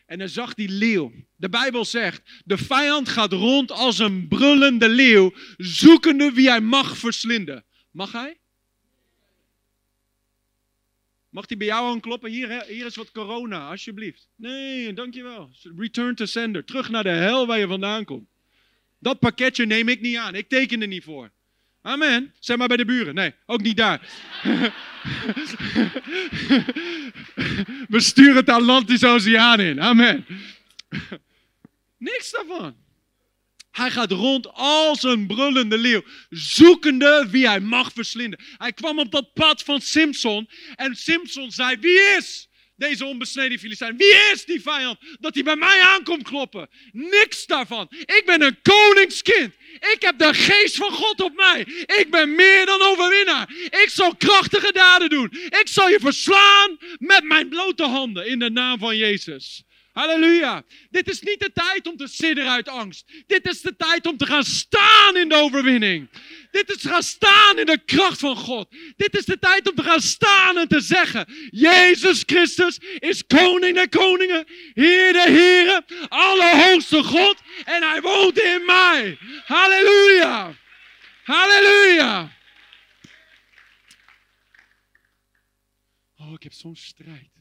[0.06, 1.12] En hij zag die leeuw.
[1.36, 6.98] De Bijbel zegt: de vijand gaat rond als een brullende leeuw, zoekende wie hij mag
[6.98, 7.66] verslinden.
[7.92, 8.40] Mag hij?
[11.30, 12.32] Mag hij bij jou aankloppen?
[12.32, 14.28] Hier, hier is wat corona, alsjeblieft.
[14.36, 15.50] Nee, dankjewel.
[15.78, 16.66] Return to sender.
[16.66, 18.30] Terug naar de hel waar je vandaan komt.
[19.00, 20.36] Dat pakketje neem ik niet aan.
[20.36, 21.32] Ik teken er niet voor.
[21.82, 22.34] Amen.
[22.40, 23.16] Zeg maar bij de buren.
[23.16, 24.02] Nee, ook niet daar.
[27.88, 29.82] We sturen het Atlantische Oceaan in.
[29.82, 30.26] Amen.
[31.98, 32.76] Niks daarvan.
[33.72, 38.40] Hij gaat rond als een brullende leeuw, zoekende wie hij mag verslinden.
[38.58, 42.50] Hij kwam op dat pad van Simpson en Simpson zei, wie is
[42.82, 43.98] deze onbesneden Filistijn?
[43.98, 46.70] Wie is die vijand dat hij bij mij aankomt kloppen?
[46.92, 47.88] Niks daarvan.
[47.90, 49.54] Ik ben een koningskind.
[49.94, 51.60] Ik heb de geest van God op mij.
[51.86, 53.50] Ik ben meer dan overwinnaar.
[53.70, 55.32] Ik zal krachtige daden doen.
[55.32, 59.64] Ik zal je verslaan met mijn blote handen in de naam van Jezus.
[59.94, 60.64] Halleluja.
[60.90, 63.12] Dit is niet de tijd om te sidderen uit angst.
[63.28, 66.10] Dit is de tijd om te gaan staan in de overwinning.
[66.52, 68.76] Dit is gaan staan in de kracht van God.
[68.96, 73.76] Dit is de tijd om te gaan staan en te zeggen: Jezus Christus is koning
[73.76, 79.18] der koningen, Heer der heren, allerhoogste God en hij woont in mij.
[79.46, 80.54] Halleluja.
[81.24, 82.40] Halleluja.
[86.18, 87.41] Oh, ik heb zo'n strijd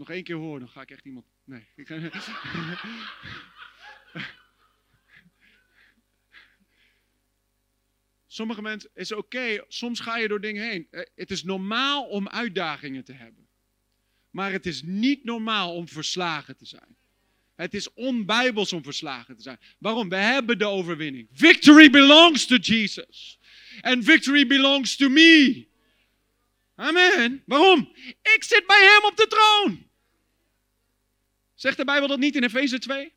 [0.00, 1.26] nog één keer hoor, dan ga ik echt iemand.
[1.44, 1.66] Nee.
[8.26, 10.86] Sommige mensen is oké, soms ga je door dingen heen.
[10.90, 13.48] Eh, het is normaal om uitdagingen te hebben.
[14.30, 16.96] Maar het is niet normaal om verslagen te zijn.
[17.54, 19.58] Het is onbijbels om verslagen te zijn.
[19.78, 20.08] Waarom?
[20.08, 21.28] We hebben de overwinning.
[21.32, 23.38] Victory belongs to Jesus.
[23.80, 25.66] And victory belongs to me.
[26.74, 27.42] Amen.
[27.46, 27.92] Waarom?
[28.22, 29.89] Ik zit bij hem op de troon.
[31.60, 33.12] Zegt de Bijbel dat niet in Efeze 2?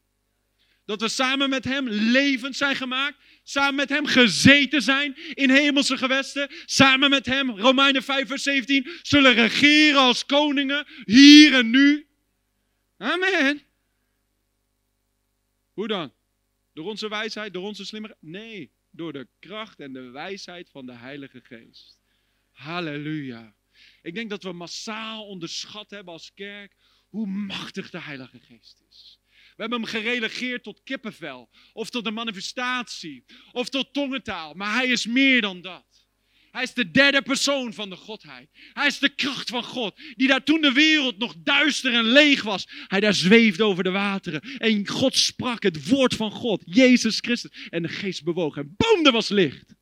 [0.85, 3.17] Dat we samen met Hem levend zijn gemaakt.
[3.43, 6.49] Samen met Hem gezeten zijn in hemelse gewesten.
[6.65, 12.07] Samen met Hem, Romeinen 5 vers 17, zullen regeren als koningen hier en nu.
[12.97, 13.61] Amen.
[15.73, 16.13] Hoe dan?
[16.73, 18.21] Door onze wijsheid, door onze slimmerheid?
[18.21, 21.99] Nee, door de kracht en de wijsheid van de Heilige Geest.
[22.51, 23.55] Halleluja.
[24.01, 26.75] Ik denk dat we massaal onderschat hebben als kerk
[27.13, 29.19] hoe machtig de Heilige Geest is.
[29.29, 34.53] We hebben hem gerelegeerd tot kippenvel, of tot een manifestatie, of tot tongentaal.
[34.53, 36.07] Maar hij is meer dan dat.
[36.51, 38.49] Hij is de derde persoon van de Godheid.
[38.73, 42.43] Hij is de kracht van God, die daar toen de wereld nog duister en leeg
[42.43, 44.41] was, hij daar zweefde over de wateren.
[44.41, 47.67] En God sprak het woord van God, Jezus Christus.
[47.69, 49.75] En de geest bewoog en boom, er was licht.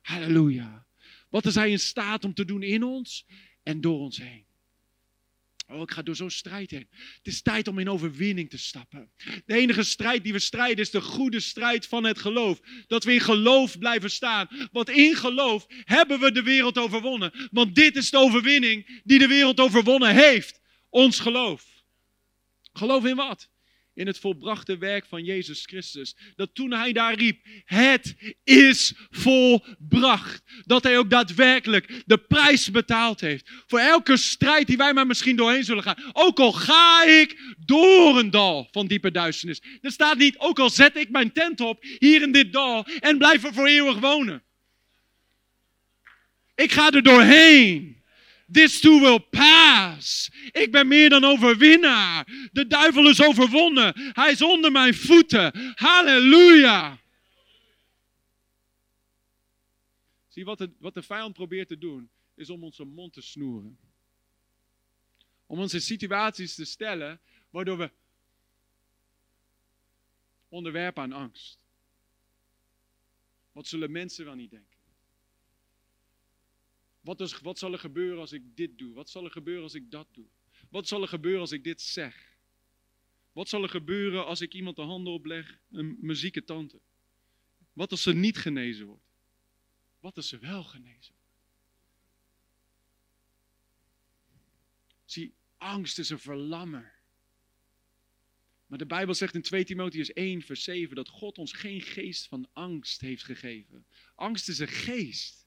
[0.00, 0.86] Halleluja.
[1.30, 3.26] Wat is hij in staat om te doen in ons
[3.62, 4.45] en door ons heen?
[5.68, 6.88] Oh, ik ga door zo'n strijd heen.
[6.90, 9.10] Het is tijd om in overwinning te stappen.
[9.46, 12.60] De enige strijd die we strijden is de goede strijd van het geloof.
[12.86, 14.68] Dat we in geloof blijven staan.
[14.72, 17.48] Want in geloof hebben we de wereld overwonnen.
[17.50, 20.60] Want dit is de overwinning die de wereld overwonnen heeft.
[20.90, 21.64] Ons geloof.
[22.72, 23.50] Geloof in wat?
[23.96, 26.16] In het volbrachte werk van Jezus Christus.
[26.34, 30.42] Dat toen hij daar riep, het is volbracht.
[30.64, 33.50] Dat hij ook daadwerkelijk de prijs betaald heeft.
[33.66, 36.10] Voor elke strijd die wij maar misschien doorheen zullen gaan.
[36.12, 39.62] Ook al ga ik door een dal van diepe duisternis.
[39.80, 43.18] Er staat niet, ook al zet ik mijn tent op hier in dit dal en
[43.18, 44.42] blijf er voor eeuwig wonen.
[46.54, 47.95] Ik ga er doorheen.
[48.52, 50.30] This too will pass.
[50.50, 52.48] Ik ben meer dan overwinnaar.
[52.52, 54.12] De duivel is overwonnen.
[54.12, 55.72] Hij is onder mijn voeten.
[55.74, 56.98] Halleluja.
[60.28, 63.78] Zie, wat de, wat de vijand probeert te doen, is om onze mond te snoeren.
[65.46, 67.90] Om in situaties te stellen waardoor we
[70.48, 71.58] onderwerpen aan angst.
[73.52, 74.75] Wat zullen mensen wel niet denken?
[77.06, 78.94] Wat, wat zal er gebeuren als ik dit doe?
[78.94, 80.26] Wat zal er gebeuren als ik dat doe?
[80.70, 82.36] Wat zal er gebeuren als ik dit zeg?
[83.32, 86.80] Wat zal er gebeuren als ik iemand de handen opleg, een, muzieke tante?
[87.72, 89.04] Wat als ze niet genezen wordt?
[90.00, 91.34] Wat als ze wel genezen wordt?
[95.04, 96.94] Zie, angst is een verlammer.
[98.66, 102.26] Maar de Bijbel zegt in 2 Timotheus 1, vers 7 dat God ons geen geest
[102.26, 103.86] van angst heeft gegeven.
[104.14, 105.45] Angst is een geest.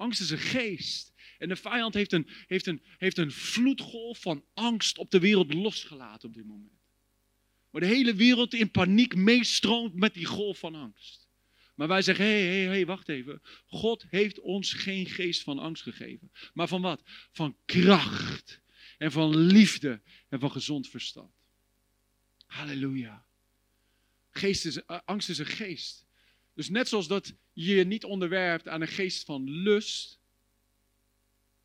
[0.00, 1.12] Angst is een geest.
[1.38, 5.54] En de vijand heeft een, heeft, een, heeft een vloedgolf van angst op de wereld
[5.54, 6.78] losgelaten op dit moment.
[7.70, 11.28] Waar de hele wereld in paniek meestroomt met die golf van angst.
[11.74, 13.42] Maar wij zeggen, hé, hé, hé, wacht even.
[13.66, 16.32] God heeft ons geen geest van angst gegeven.
[16.54, 17.02] Maar van wat?
[17.32, 18.60] Van kracht.
[18.98, 20.00] En van liefde.
[20.28, 21.34] En van gezond verstand.
[22.46, 23.24] Halleluja.
[24.42, 24.72] Uh,
[25.04, 26.06] angst is een geest.
[26.54, 30.20] Dus net zoals dat je je niet onderwerpt aan een geest van lust,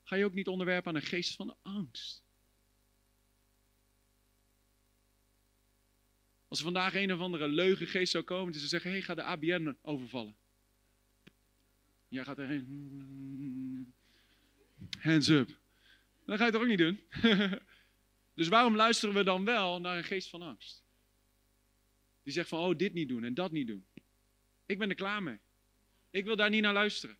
[0.03, 2.23] ga je ook niet onderwerpen aan een geest van angst.
[6.47, 9.23] Als er vandaag een of andere leugengeest zou komen en ze zeggen, hey, ga de
[9.23, 10.35] ABN overvallen.
[12.07, 13.93] Jij gaat erheen.
[14.99, 15.59] Hands up.
[16.25, 16.99] Dan ga je toch ook niet doen?
[18.35, 20.83] dus waarom luisteren we dan wel naar een geest van angst?
[22.23, 23.85] Die zegt van, oh, dit niet doen en dat niet doen.
[24.65, 25.39] Ik ben er klaar mee.
[26.09, 27.17] Ik wil daar niet naar luisteren.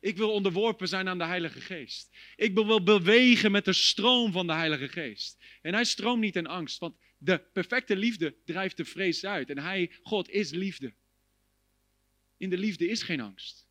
[0.00, 2.16] Ik wil onderworpen zijn aan de Heilige Geest.
[2.36, 5.38] Ik wil bewegen met de stroom van de Heilige Geest.
[5.62, 9.50] En hij stroomt niet in angst, want de perfecte liefde drijft de vrees uit.
[9.50, 10.92] En hij, God, is liefde.
[12.36, 13.68] In de liefde is geen angst.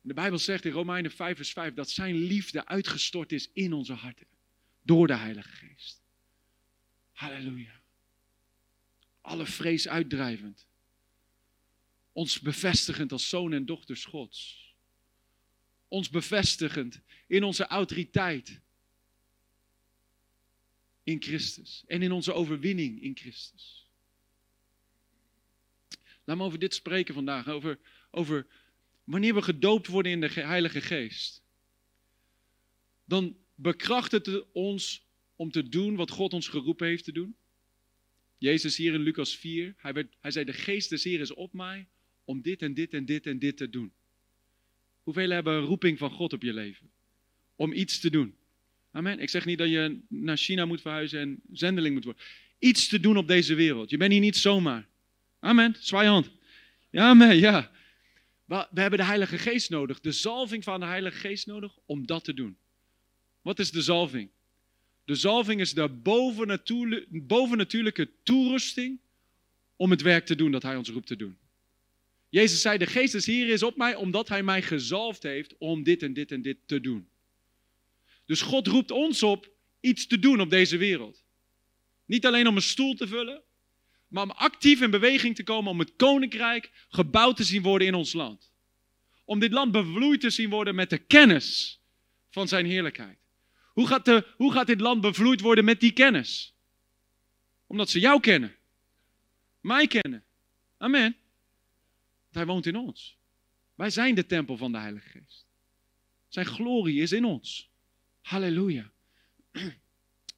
[0.00, 3.92] De Bijbel zegt in Romeinen 5, vers 5 dat zijn liefde uitgestort is in onze
[3.92, 4.26] harten.
[4.82, 6.02] Door de Heilige Geest.
[7.20, 7.80] Halleluja.
[9.20, 10.66] Alle vrees uitdrijvend.
[12.12, 14.72] Ons bevestigend als zoon en dochters Gods.
[15.88, 18.60] Ons bevestigend in onze autoriteit.
[21.02, 21.84] In Christus.
[21.86, 23.88] En in onze overwinning in Christus.
[26.24, 27.48] Laat me over dit spreken vandaag.
[27.48, 27.78] Over,
[28.10, 28.46] over
[29.04, 31.42] wanneer we gedoopt worden in de Heilige Geest.
[33.04, 35.08] Dan bekrachtigt het ons
[35.40, 37.36] om te doen wat God ons geroepen heeft te doen.
[38.38, 41.52] Jezus hier in Lucas 4, hij, werd, hij zei, de geest des Heer is op
[41.52, 41.86] mij
[42.24, 43.92] om dit en dit en dit en dit te doen.
[45.02, 46.90] Hoeveel hebben een roeping van God op je leven?
[47.56, 48.34] Om iets te doen.
[48.90, 49.18] Amen.
[49.18, 52.22] Ik zeg niet dat je naar China moet verhuizen en zendeling moet worden.
[52.58, 53.90] Iets te doen op deze wereld.
[53.90, 54.88] Je bent hier niet zomaar.
[55.38, 55.76] Amen.
[55.78, 56.30] Zwaai hand.
[56.90, 57.70] Ja, amen, ja.
[58.46, 60.00] We hebben de Heilige Geest nodig.
[60.00, 62.56] De zalving van de Heilige Geest nodig om dat te doen.
[63.42, 64.30] Wat is de zalving?
[65.10, 65.88] De zalving is de
[67.10, 69.00] bovennatuurlijke toerusting
[69.76, 71.38] om het werk te doen dat Hij ons roept te doen.
[72.28, 75.82] Jezus zei, de geest is hier is op mij omdat Hij mij gezalfd heeft om
[75.82, 77.08] dit en dit en dit te doen.
[78.26, 81.24] Dus God roept ons op iets te doen op deze wereld.
[82.04, 83.42] Niet alleen om een stoel te vullen,
[84.08, 87.94] maar om actief in beweging te komen om het koninkrijk gebouwd te zien worden in
[87.94, 88.52] ons land.
[89.24, 91.80] Om dit land bevloeid te zien worden met de kennis
[92.28, 93.18] van zijn heerlijkheid.
[93.72, 96.54] Hoe gaat, de, hoe gaat dit land bevloeid worden met die kennis?
[97.66, 98.56] Omdat ze jou kennen.
[99.60, 100.24] Mij kennen.
[100.78, 101.16] Amen.
[102.30, 103.18] Hij woont in ons.
[103.74, 105.46] Wij zijn de tempel van de Heilige Geest.
[106.28, 107.70] Zijn glorie is in ons.
[108.20, 108.90] Halleluja.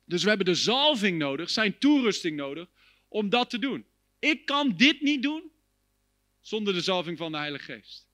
[0.04, 2.68] Dus we hebben de zalving nodig, zijn toerusting nodig,
[3.08, 3.86] om dat te doen.
[4.18, 5.50] Ik kan dit niet doen
[6.40, 8.08] zonder de zalving van de Heilige Geest.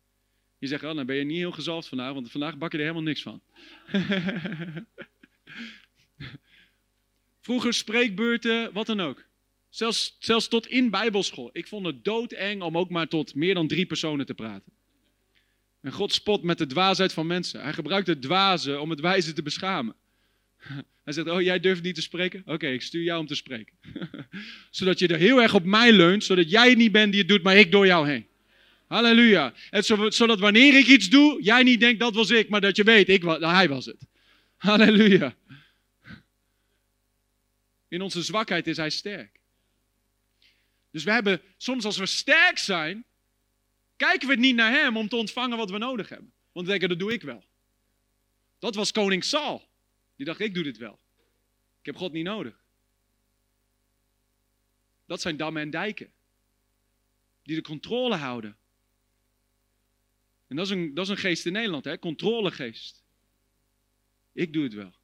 [0.59, 2.83] Je zegt, oh, dan ben je niet heel gezalfd vandaag, want vandaag bak je er
[2.83, 3.41] helemaal niks van.
[7.41, 9.25] Vroeger spreekbeurten, wat dan ook.
[9.69, 11.51] Zelfs, zelfs tot in bijbelschool.
[11.53, 14.73] Ik vond het doodeng om ook maar tot meer dan drie personen te praten.
[15.81, 17.63] En God spot met de dwaasheid van mensen.
[17.63, 19.95] Hij gebruikt het dwaze om het wijze te beschamen.
[21.05, 22.43] Hij zegt, oh jij durft niet te spreken?
[22.47, 23.75] Oké, ik stuur jou om te spreken.
[24.71, 27.29] zodat je er heel erg op mij leunt, zodat jij het niet bent die het
[27.29, 28.27] doet, maar ik door jou heen.
[28.89, 29.55] Halleluja.
[30.09, 33.09] Zodat wanneer ik iets doe, jij niet denkt dat was ik, maar dat je weet,
[33.09, 34.07] ik, hij was het.
[34.57, 35.35] Halleluja.
[37.89, 39.41] In onze zwakheid is hij sterk.
[40.91, 43.05] Dus we hebben soms als we sterk zijn,
[43.97, 46.33] kijken we niet naar hem om te ontvangen wat we nodig hebben.
[46.53, 47.45] Want we denken, dat doe ik wel.
[48.59, 49.69] Dat was koning Saul.
[50.17, 50.99] Die dacht, ik doe dit wel.
[51.81, 52.65] Ik heb God niet nodig.
[55.07, 56.13] Dat zijn dammen en dijken.
[57.43, 58.57] Die de controle houden.
[60.49, 61.99] En dat is een, is een geest in Nederland, hè?
[61.99, 63.05] controlegeest.
[64.33, 64.95] Ik doe het wel.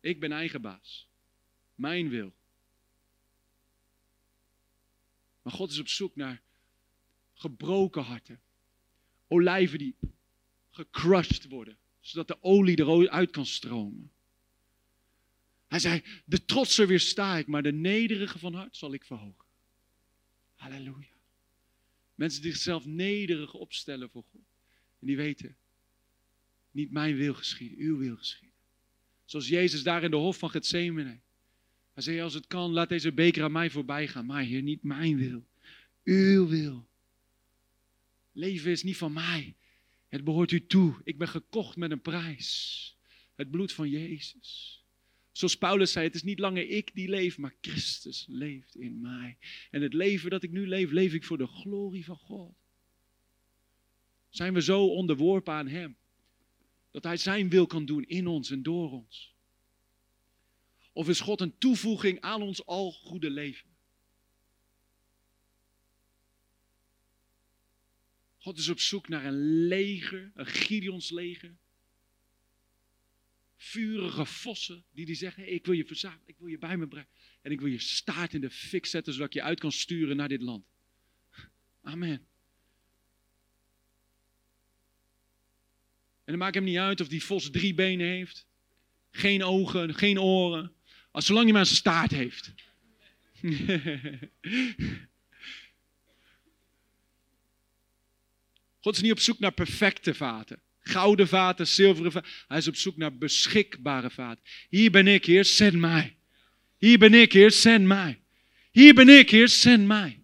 [0.00, 1.08] Ik ben eigen baas.
[1.74, 2.34] Mijn wil.
[5.42, 6.42] Maar God is op zoek naar
[7.34, 8.40] gebroken harten.
[9.28, 9.96] Olijven die
[10.70, 14.12] gecrushed worden, zodat de olie eruit kan stromen.
[15.68, 19.44] Hij zei, de trotser weersta ik, maar de nederige van hart zal ik verhogen.
[20.54, 21.17] Halleluja.
[22.18, 24.46] Mensen die zichzelf nederig opstellen voor God.
[25.00, 25.56] En die weten,
[26.70, 28.56] niet mijn wil geschieden, uw wil geschieden.
[29.24, 31.20] Zoals Jezus daar in de hof van Gethsemane.
[31.92, 34.26] Hij zei, als het kan, laat deze beker aan mij voorbij gaan.
[34.26, 35.46] Maar Heer, niet mijn wil,
[36.04, 36.88] uw wil.
[38.32, 39.56] Leven is niet van mij.
[40.08, 41.00] Het behoort u toe.
[41.04, 42.96] Ik ben gekocht met een prijs.
[43.34, 44.77] Het bloed van Jezus.
[45.38, 49.38] Zoals Paulus zei, het is niet langer ik die leef, maar Christus leeft in mij.
[49.70, 52.54] En het leven dat ik nu leef, leef ik voor de glorie van God.
[54.28, 55.96] Zijn we zo onderworpen aan Hem,
[56.90, 59.34] dat Hij Zijn wil kan doen in ons en door ons?
[60.92, 63.68] Of is God een toevoeging aan ons al goede leven?
[68.38, 71.56] God is op zoek naar een leger, een Gideons leger,
[73.58, 77.08] vurige vossen die die zeggen, ik wil je verzamelen, ik wil je bij me brengen.
[77.42, 80.16] En ik wil je staart in de fik zetten, zodat ik je uit kan sturen
[80.16, 80.66] naar dit land.
[81.82, 82.26] Amen.
[86.24, 88.46] En dan maakt hem niet uit of die vos drie benen heeft,
[89.10, 90.72] geen ogen, geen oren,
[91.10, 92.52] als zolang hij maar een staart heeft.
[98.80, 100.62] God is niet op zoek naar perfecte vaten.
[100.88, 102.30] Gouden vaten, zilveren vaten.
[102.48, 104.44] Hij is op zoek naar beschikbare vaten.
[104.68, 106.16] Hier ben ik, Heer, zend mij.
[106.76, 108.20] Hier ben ik, Heer, zend mij.
[108.70, 110.22] Hier ben ik, Heer, zend mij.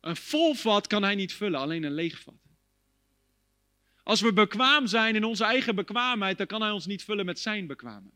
[0.00, 2.34] Een vol vat kan hij niet vullen, alleen een leeg vat.
[4.02, 7.38] Als we bekwaam zijn in onze eigen bekwaamheid, dan kan hij ons niet vullen met
[7.38, 8.14] zijn bekwaamheid.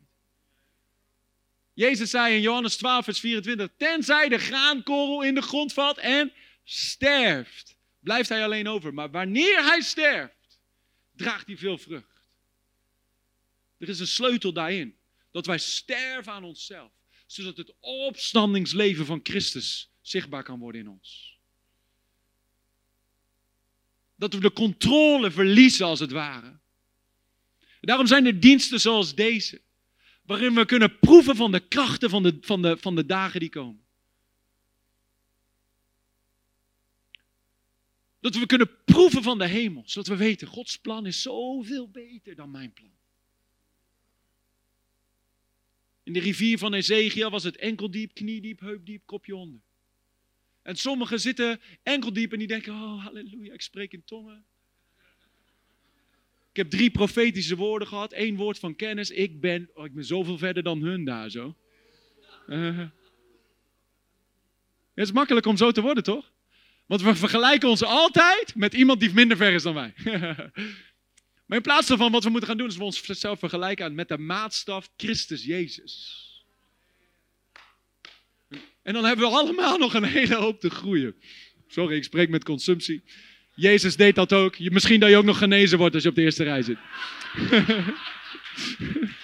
[1.73, 6.31] Jezus zei in Johannes 12, vers 24: Tenzij de graankorrel in de grond valt en
[6.63, 8.93] sterft, blijft hij alleen over.
[8.93, 10.59] Maar wanneer hij sterft,
[11.15, 12.25] draagt hij veel vrucht.
[13.77, 14.95] Er is een sleutel daarin.
[15.31, 16.91] Dat wij sterven aan onszelf.
[17.25, 21.39] Zodat het opstandingsleven van Christus zichtbaar kan worden in ons.
[24.15, 26.59] Dat we de controle verliezen als het ware.
[27.81, 29.61] Daarom zijn er diensten zoals deze.
[30.25, 33.49] Waarin we kunnen proeven van de krachten van de, van de, van de dagen die
[33.49, 33.80] komen.
[38.21, 39.83] Dat we kunnen proeven van de hemel.
[39.85, 42.91] Zodat we weten, Gods plan is zoveel beter dan mijn plan.
[46.03, 49.61] In de rivier van Ezekiel was het enkeldiep, kniediep, heupdiep, kopje onder.
[50.61, 54.45] En sommigen zitten enkeldiep en die denken, oh halleluja, ik spreek in tongen.
[56.49, 59.09] Ik heb drie profetische woorden gehad, één woord van kennis.
[59.09, 61.55] Ik ben, oh, ik ben zoveel verder dan hun daar zo.
[62.47, 62.77] Uh,
[64.93, 66.31] het is makkelijk om zo te worden, toch?
[66.91, 69.93] Want we vergelijken ons altijd met iemand die minder ver is dan wij.
[71.45, 74.17] maar in plaats daarvan, wat we moeten gaan doen, is we onszelf vergelijken met de
[74.17, 76.19] maatstaf Christus Jezus.
[78.83, 81.15] En dan hebben we allemaal nog een hele hoop te groeien.
[81.67, 83.03] Sorry, ik spreek met consumptie.
[83.55, 84.59] Jezus deed dat ook.
[84.59, 86.77] Misschien dat je ook nog genezen wordt als je op de eerste rij zit.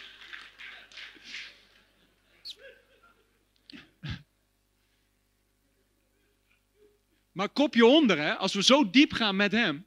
[7.38, 9.86] Maar kopje onder, hè, als we zo diep gaan met Hem,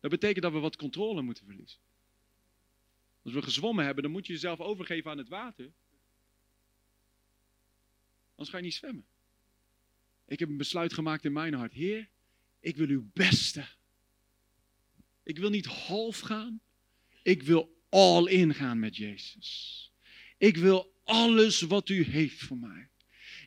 [0.00, 1.80] dat betekent dat we wat controle moeten verliezen.
[3.22, 5.72] Als we gezwommen hebben, dan moet je jezelf overgeven aan het water.
[8.30, 9.06] Anders ga je niet zwemmen.
[10.26, 11.72] Ik heb een besluit gemaakt in mijn hart.
[11.72, 12.08] Heer,
[12.60, 13.66] ik wil uw beste.
[15.22, 16.60] Ik wil niet half gaan.
[17.22, 19.92] Ik wil all in gaan met Jezus.
[20.38, 22.90] Ik wil alles wat u heeft voor mij.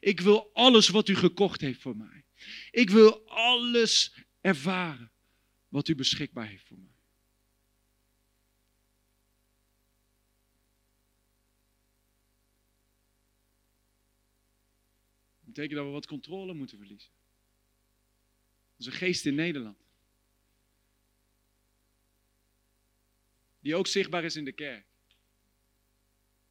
[0.06, 2.26] Ik wil alles wat u gekocht heeft voor mij.
[2.72, 5.12] Ik wil alles ervaren
[5.68, 6.93] wat u beschikbaar heeft voor mij.
[15.39, 17.12] Dat betekent dat we wat controle moeten verliezen.
[18.78, 19.78] Dat is een geest in Nederland.
[23.60, 24.86] Die ook zichtbaar is in de kerk.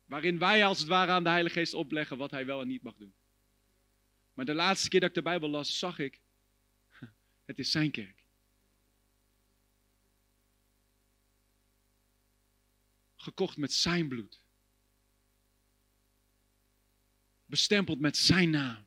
[0.05, 2.83] Waarin wij als het ware aan de Heilige Geest opleggen wat hij wel en niet
[2.83, 3.15] mag doen.
[4.35, 6.21] Maar de laatste keer dat ik de Bijbel las, zag ik,
[7.45, 8.25] het is zijn kerk.
[13.17, 14.41] Gekocht met zijn bloed.
[17.47, 18.87] Bestempeld met zijn naam.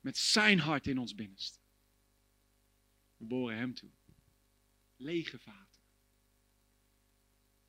[0.00, 1.58] Met zijn hart in ons binnenste.
[3.16, 3.90] We boren hem toe.
[4.96, 5.80] Lege vaten.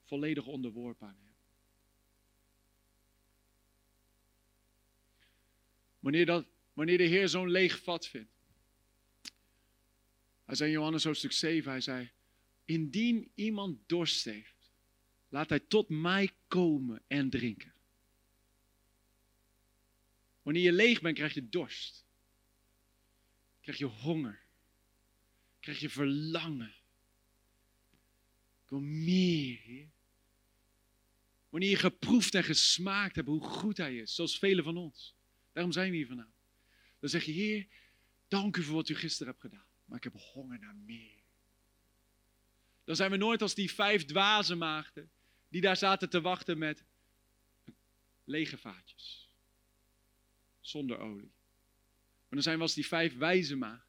[0.04, 1.29] Volledig onderworpen aan hem.
[6.00, 8.32] Wanneer, dat, wanneer de Heer zo'n leeg vat vindt.
[10.46, 12.12] Hij zei in Johannes hoofdstuk 7, hij zei,
[12.66, 14.72] indien iemand dorst heeft,
[15.30, 17.74] laat hij tot mij komen en drinken.
[20.42, 22.06] Wanneer je leeg bent, krijg je dorst.
[23.62, 24.42] Krijg je honger.
[25.60, 26.74] Krijg je verlangen.
[28.64, 29.90] Ik wil meer, Heer.
[31.50, 35.16] Wanneer je geproefd en gesmaakt hebt hoe goed Hij is, zoals velen van ons.
[35.54, 36.34] Daarom zijn we hier vanavond.
[37.00, 37.68] Dan zeg je, Heer,
[38.28, 39.68] dank u voor wat u gisteren hebt gedaan.
[39.86, 41.24] Maar ik heb honger naar meer.
[42.84, 45.12] Dan zijn we nooit als die vijf dwaze maagden
[45.50, 46.86] die daar zaten te wachten met
[48.24, 49.34] lege vaatjes.
[50.60, 51.32] Zonder olie.
[52.20, 53.88] Maar dan zijn we als die vijf wijze maagden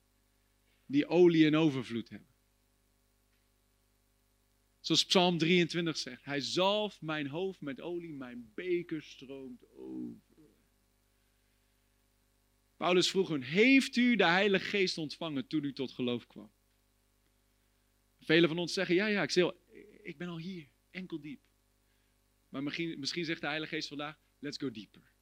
[0.86, 2.28] die olie in overvloed hebben.
[4.80, 10.29] Zoals Psalm 23 zegt, hij zalft mijn hoofd met olie, mijn beker stroomt over.
[12.80, 16.50] Paulus vroeg hun, heeft u de Heilige Geest ontvangen toen u tot geloof kwam?
[18.20, 19.54] Velen van ons zeggen, ja, ja, ik,
[20.02, 21.40] ik ben al hier, enkel diep.
[22.48, 25.12] Maar misschien, misschien zegt de Heilige Geest vandaag, let's go deeper.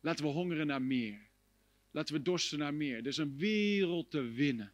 [0.00, 1.28] Laten we hongeren naar meer.
[1.90, 2.96] Laten we dorsten naar meer.
[2.96, 4.72] Er is een wereld te winnen.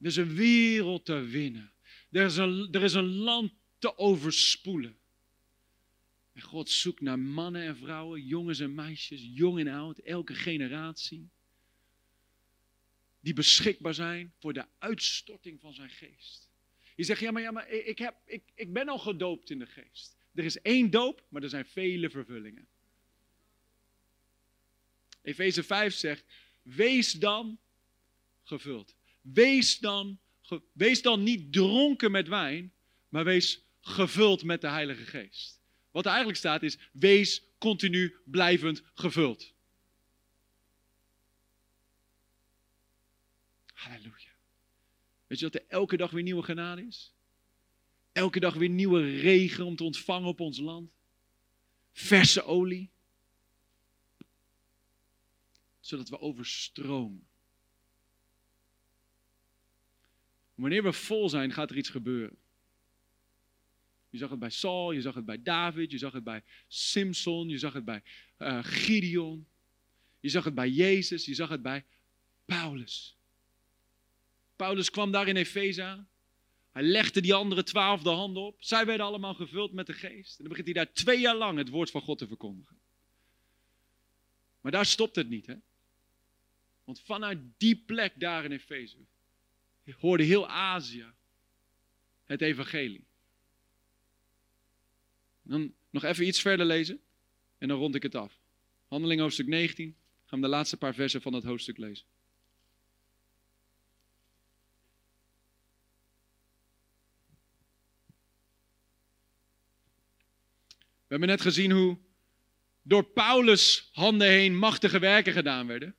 [0.00, 1.72] Er is een wereld te winnen.
[2.10, 4.98] Er is een, er is een land te overspoelen.
[6.38, 11.28] En God zoekt naar mannen en vrouwen, jongens en meisjes, jong en oud, elke generatie.
[13.20, 16.50] Die beschikbaar zijn voor de uitstorting van zijn geest.
[16.96, 19.66] Je zegt, ja maar, ja, maar ik, heb, ik, ik ben al gedoopt in de
[19.66, 20.16] geest.
[20.34, 22.68] Er is één doop, maar er zijn vele vervullingen.
[25.22, 26.24] Efeze 5 zegt,
[26.62, 27.58] wees dan
[28.42, 28.96] gevuld.
[29.20, 30.18] Wees dan,
[30.72, 32.72] wees dan niet dronken met wijn,
[33.08, 35.57] maar wees gevuld met de Heilige Geest.
[35.90, 39.54] Wat er eigenlijk staat is, wees continu blijvend gevuld.
[43.66, 44.32] Halleluja.
[45.26, 47.14] Weet je dat er elke dag weer nieuwe genade is?
[48.12, 50.90] Elke dag weer nieuwe regen om te ontvangen op ons land.
[51.92, 52.90] Verse olie.
[55.80, 57.26] Zodat we overstromen.
[60.54, 62.36] Wanneer we vol zijn, gaat er iets gebeuren.
[64.10, 67.48] Je zag het bij Saul, je zag het bij David, je zag het bij Simpson,
[67.48, 68.02] je zag het bij
[68.38, 69.46] uh, Gideon.
[70.20, 71.84] Je zag het bij Jezus, je zag het bij
[72.44, 73.16] Paulus.
[74.56, 76.08] Paulus kwam daar in Efeze aan.
[76.72, 78.56] Hij legde die andere twaalf de handen op.
[78.58, 80.30] Zij werden allemaal gevuld met de geest.
[80.30, 82.78] En dan begint hij daar twee jaar lang het woord van God te verkondigen.
[84.60, 85.54] Maar daar stopt het niet, hè?
[86.84, 88.96] Want vanuit die plek daar in Efeze
[89.96, 91.06] hoorde heel Azië
[92.24, 93.06] het evangelie.
[95.48, 97.00] Dan nog even iets verder lezen
[97.58, 98.40] en dan rond ik het af.
[98.86, 99.96] Handeling hoofdstuk 19.
[100.24, 102.06] Gaan we de laatste paar versen van dat hoofdstuk lezen.
[110.80, 111.98] We hebben net gezien hoe
[112.82, 115.94] door Paulus handen heen machtige werken gedaan werden.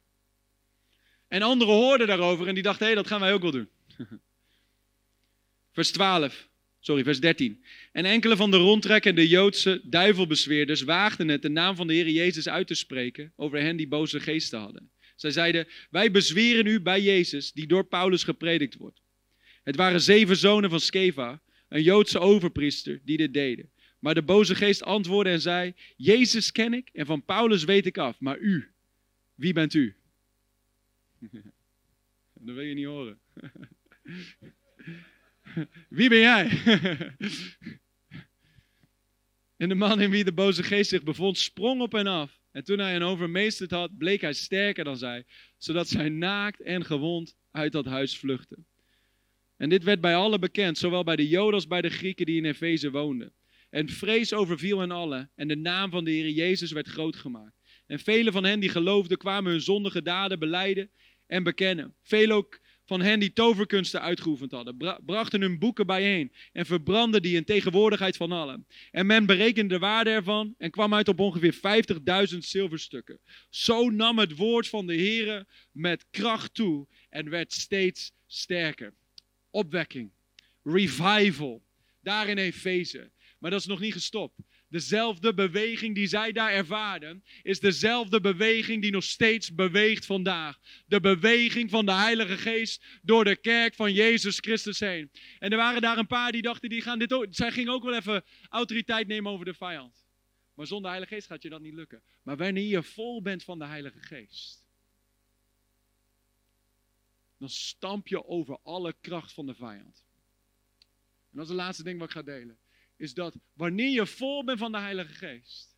[1.27, 3.69] En anderen hoorden daarover en die dachten, hé, hey, dat gaan wij ook wel doen.
[5.71, 6.48] Vers 12.
[6.89, 7.63] Sorry, vers 13.
[7.91, 12.49] En enkele van de rondtrekkende Joodse duivelbezweerders waagden het de naam van de Heer Jezus
[12.49, 14.91] uit te spreken over hen die boze geesten hadden.
[15.15, 19.01] Zij zeiden, wij bezweren u bij Jezus, die door Paulus gepredikt wordt.
[19.63, 23.69] Het waren zeven zonen van Skeva, een Joodse overpriester, die dit deden.
[23.99, 27.97] Maar de boze geest antwoordde en zei, Jezus ken ik en van Paulus weet ik
[27.97, 28.71] af, maar u,
[29.35, 29.95] wie bent u?
[32.45, 33.19] Dat wil je niet horen.
[35.89, 36.49] Wie ben jij?
[39.57, 42.39] en de man in wie de boze geest zich bevond, sprong op en af.
[42.51, 45.25] En toen hij hen overmeesterd had, bleek hij sterker dan zij,
[45.57, 48.65] zodat zij naakt en gewond uit dat huis vluchtten.
[49.57, 52.37] En dit werd bij allen bekend, zowel bij de Joden als bij de Grieken die
[52.37, 53.33] in Efeze woonden.
[53.69, 57.59] En vrees overviel hen allen, en de naam van de Heer Jezus werd groot gemaakt.
[57.87, 60.89] En vele van hen die geloofden kwamen hun zondige daden beleiden
[61.27, 61.95] en bekennen.
[62.01, 62.59] Velen ook
[62.89, 68.17] van hen die toverkunsten uitgeoefend hadden, brachten hun boeken bijeen en verbrandden die in tegenwoordigheid
[68.17, 68.65] van allen.
[68.91, 71.55] En men berekende de waarde ervan en kwam uit op ongeveer
[72.33, 73.19] 50.000 zilverstukken.
[73.49, 78.93] Zo nam het woord van de Heere met kracht toe en werd steeds sterker.
[79.49, 80.11] Opwekking,
[80.63, 81.63] revival,
[82.01, 83.11] daar in Efeze.
[83.39, 84.39] Maar dat is nog niet gestopt.
[84.69, 90.59] Dezelfde beweging die zij daar ervaarden, is dezelfde beweging die nog steeds beweegt vandaag.
[90.85, 95.11] De beweging van de Heilige Geest door de kerk van Jezus Christus heen.
[95.39, 97.93] En er waren daar een paar die dachten, die gaan dit zij gingen ook wel
[97.93, 100.05] even autoriteit nemen over de vijand.
[100.53, 102.01] Maar zonder Heilige Geest gaat je dat niet lukken.
[102.23, 104.65] Maar wanneer je vol bent van de Heilige Geest,
[107.37, 110.05] dan stamp je over alle kracht van de vijand.
[111.31, 112.57] En dat is het laatste ding wat ik ga delen
[112.99, 115.77] is dat wanneer je vol bent van de Heilige Geest,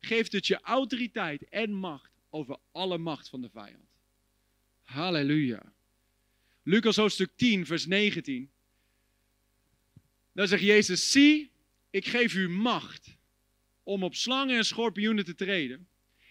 [0.00, 3.88] geeft het je autoriteit en macht over alle macht van de vijand.
[4.82, 5.72] Halleluja.
[6.62, 8.50] Lucas hoofdstuk 10, vers 19.
[10.32, 11.50] Daar zegt Jezus, zie,
[11.90, 13.16] ik geef u macht
[13.82, 15.88] om op slangen en schorpioenen te treden.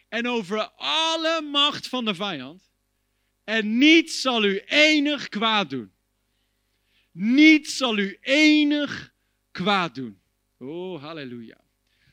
[0.08, 2.72] En over alle macht van de vijand.
[3.44, 5.92] En niets zal u enig kwaad doen.
[7.12, 9.14] Niets zal u enig
[9.52, 10.22] kwaad doen.
[10.64, 11.62] Oh, halleluja.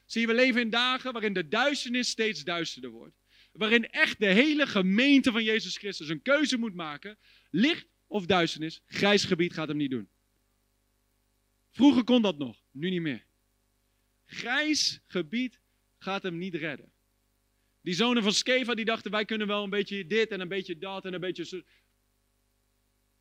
[0.04, 3.16] Zie we leven in dagen waarin de duisternis steeds duisterder wordt.
[3.52, 7.18] Waarin echt de hele gemeente van Jezus Christus een keuze moet maken.
[7.50, 10.08] Licht of duisternis, grijs gebied gaat hem niet doen.
[11.70, 13.24] Vroeger kon dat nog, nu niet meer.
[14.26, 15.60] Grijs gebied
[15.98, 16.92] gaat hem niet redden.
[17.80, 20.78] Die zonen van Skeva die dachten wij kunnen wel een beetje dit en een beetje
[20.78, 21.62] dat en een beetje zo.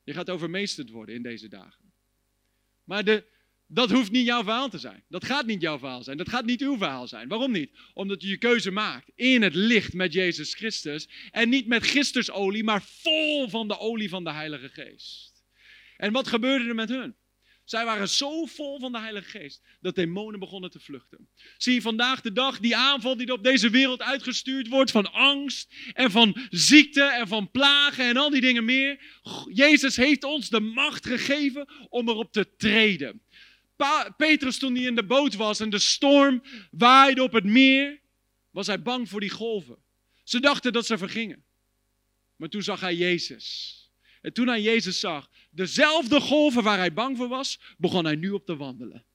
[0.03, 1.91] Je gaat overmeesterd worden in deze dagen.
[2.83, 3.25] Maar de,
[3.71, 5.03] dat hoeft niet jouw verhaal te zijn.
[5.07, 6.17] Dat gaat niet jouw verhaal zijn.
[6.17, 7.27] Dat gaat niet uw verhaal zijn.
[7.27, 7.71] Waarom niet?
[7.93, 11.09] Omdat je je keuze maakt in het licht met Jezus Christus.
[11.31, 15.43] En niet met gistersolie, maar vol van de olie van de Heilige Geest.
[15.97, 17.15] En wat gebeurde er met hun?
[17.69, 21.29] Zij waren zo vol van de Heilige Geest dat demonen begonnen te vluchten.
[21.57, 25.73] Zie je vandaag de dag die aanval die op deze wereld uitgestuurd wordt van angst
[25.93, 29.19] en van ziekte en van plagen en al die dingen meer.
[29.53, 33.21] Jezus heeft ons de macht gegeven om erop te treden.
[34.17, 37.99] Petrus toen hij in de boot was en de storm waaide op het meer,
[38.51, 39.77] was hij bang voor die golven.
[40.23, 41.43] Ze dachten dat ze vergingen.
[42.35, 43.75] Maar toen zag hij Jezus.
[44.21, 48.29] En toen hij Jezus zag, dezelfde golven waar hij bang voor was, begon hij nu
[48.29, 49.05] op te wandelen.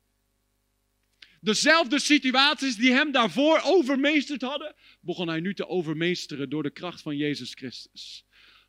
[1.40, 7.02] Dezelfde situaties die hem daarvoor overmeesterd hadden, begon hij nu te overmeesteren door de kracht
[7.02, 8.24] van Jezus Christus.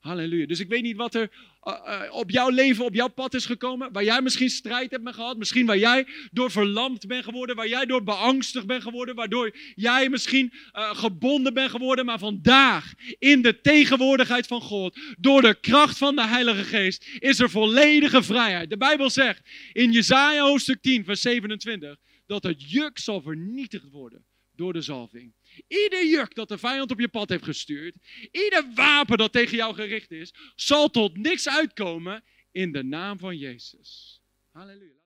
[0.06, 0.46] Halleluja.
[0.46, 1.32] Dus ik weet niet wat er
[1.64, 3.92] uh, op jouw leven, op jouw pad is gekomen.
[3.92, 5.38] Waar jij misschien strijd hebt mee gehad.
[5.38, 7.56] Misschien waar jij door verlamd bent geworden.
[7.56, 9.16] Waar jij door beangstigd bent geworden.
[9.16, 12.06] Waardoor jij misschien uh, gebonden bent geworden.
[12.06, 15.00] Maar vandaag, in de tegenwoordigheid van God.
[15.20, 17.08] Door de kracht van de Heilige Geest.
[17.20, 18.70] Is er volledige vrijheid.
[18.70, 21.98] De Bijbel zegt in Jezaja hoofdstuk 10, vers 27.
[22.26, 24.26] Dat het juk zal vernietigd worden
[24.56, 25.34] door de zalving.
[25.68, 27.96] Ieder juk dat de vijand op je pad heeft gestuurd,
[28.32, 33.38] ieder wapen dat tegen jou gericht is, zal tot niks uitkomen in de naam van
[33.38, 34.22] Jezus.
[34.52, 35.04] Halleluja.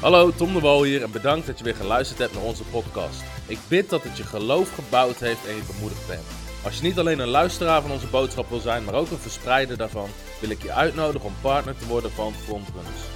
[0.00, 3.24] Hallo, Tom de Wol hier en bedankt dat je weer geluisterd hebt naar onze podcast.
[3.48, 6.26] Ik bid dat het je geloof gebouwd heeft en je bemoedigd bent.
[6.64, 9.76] Als je niet alleen een luisteraar van onze boodschap wil zijn, maar ook een verspreider
[9.76, 10.08] daarvan,
[10.40, 13.15] wil ik je uitnodigen om partner te worden van Frontrunners.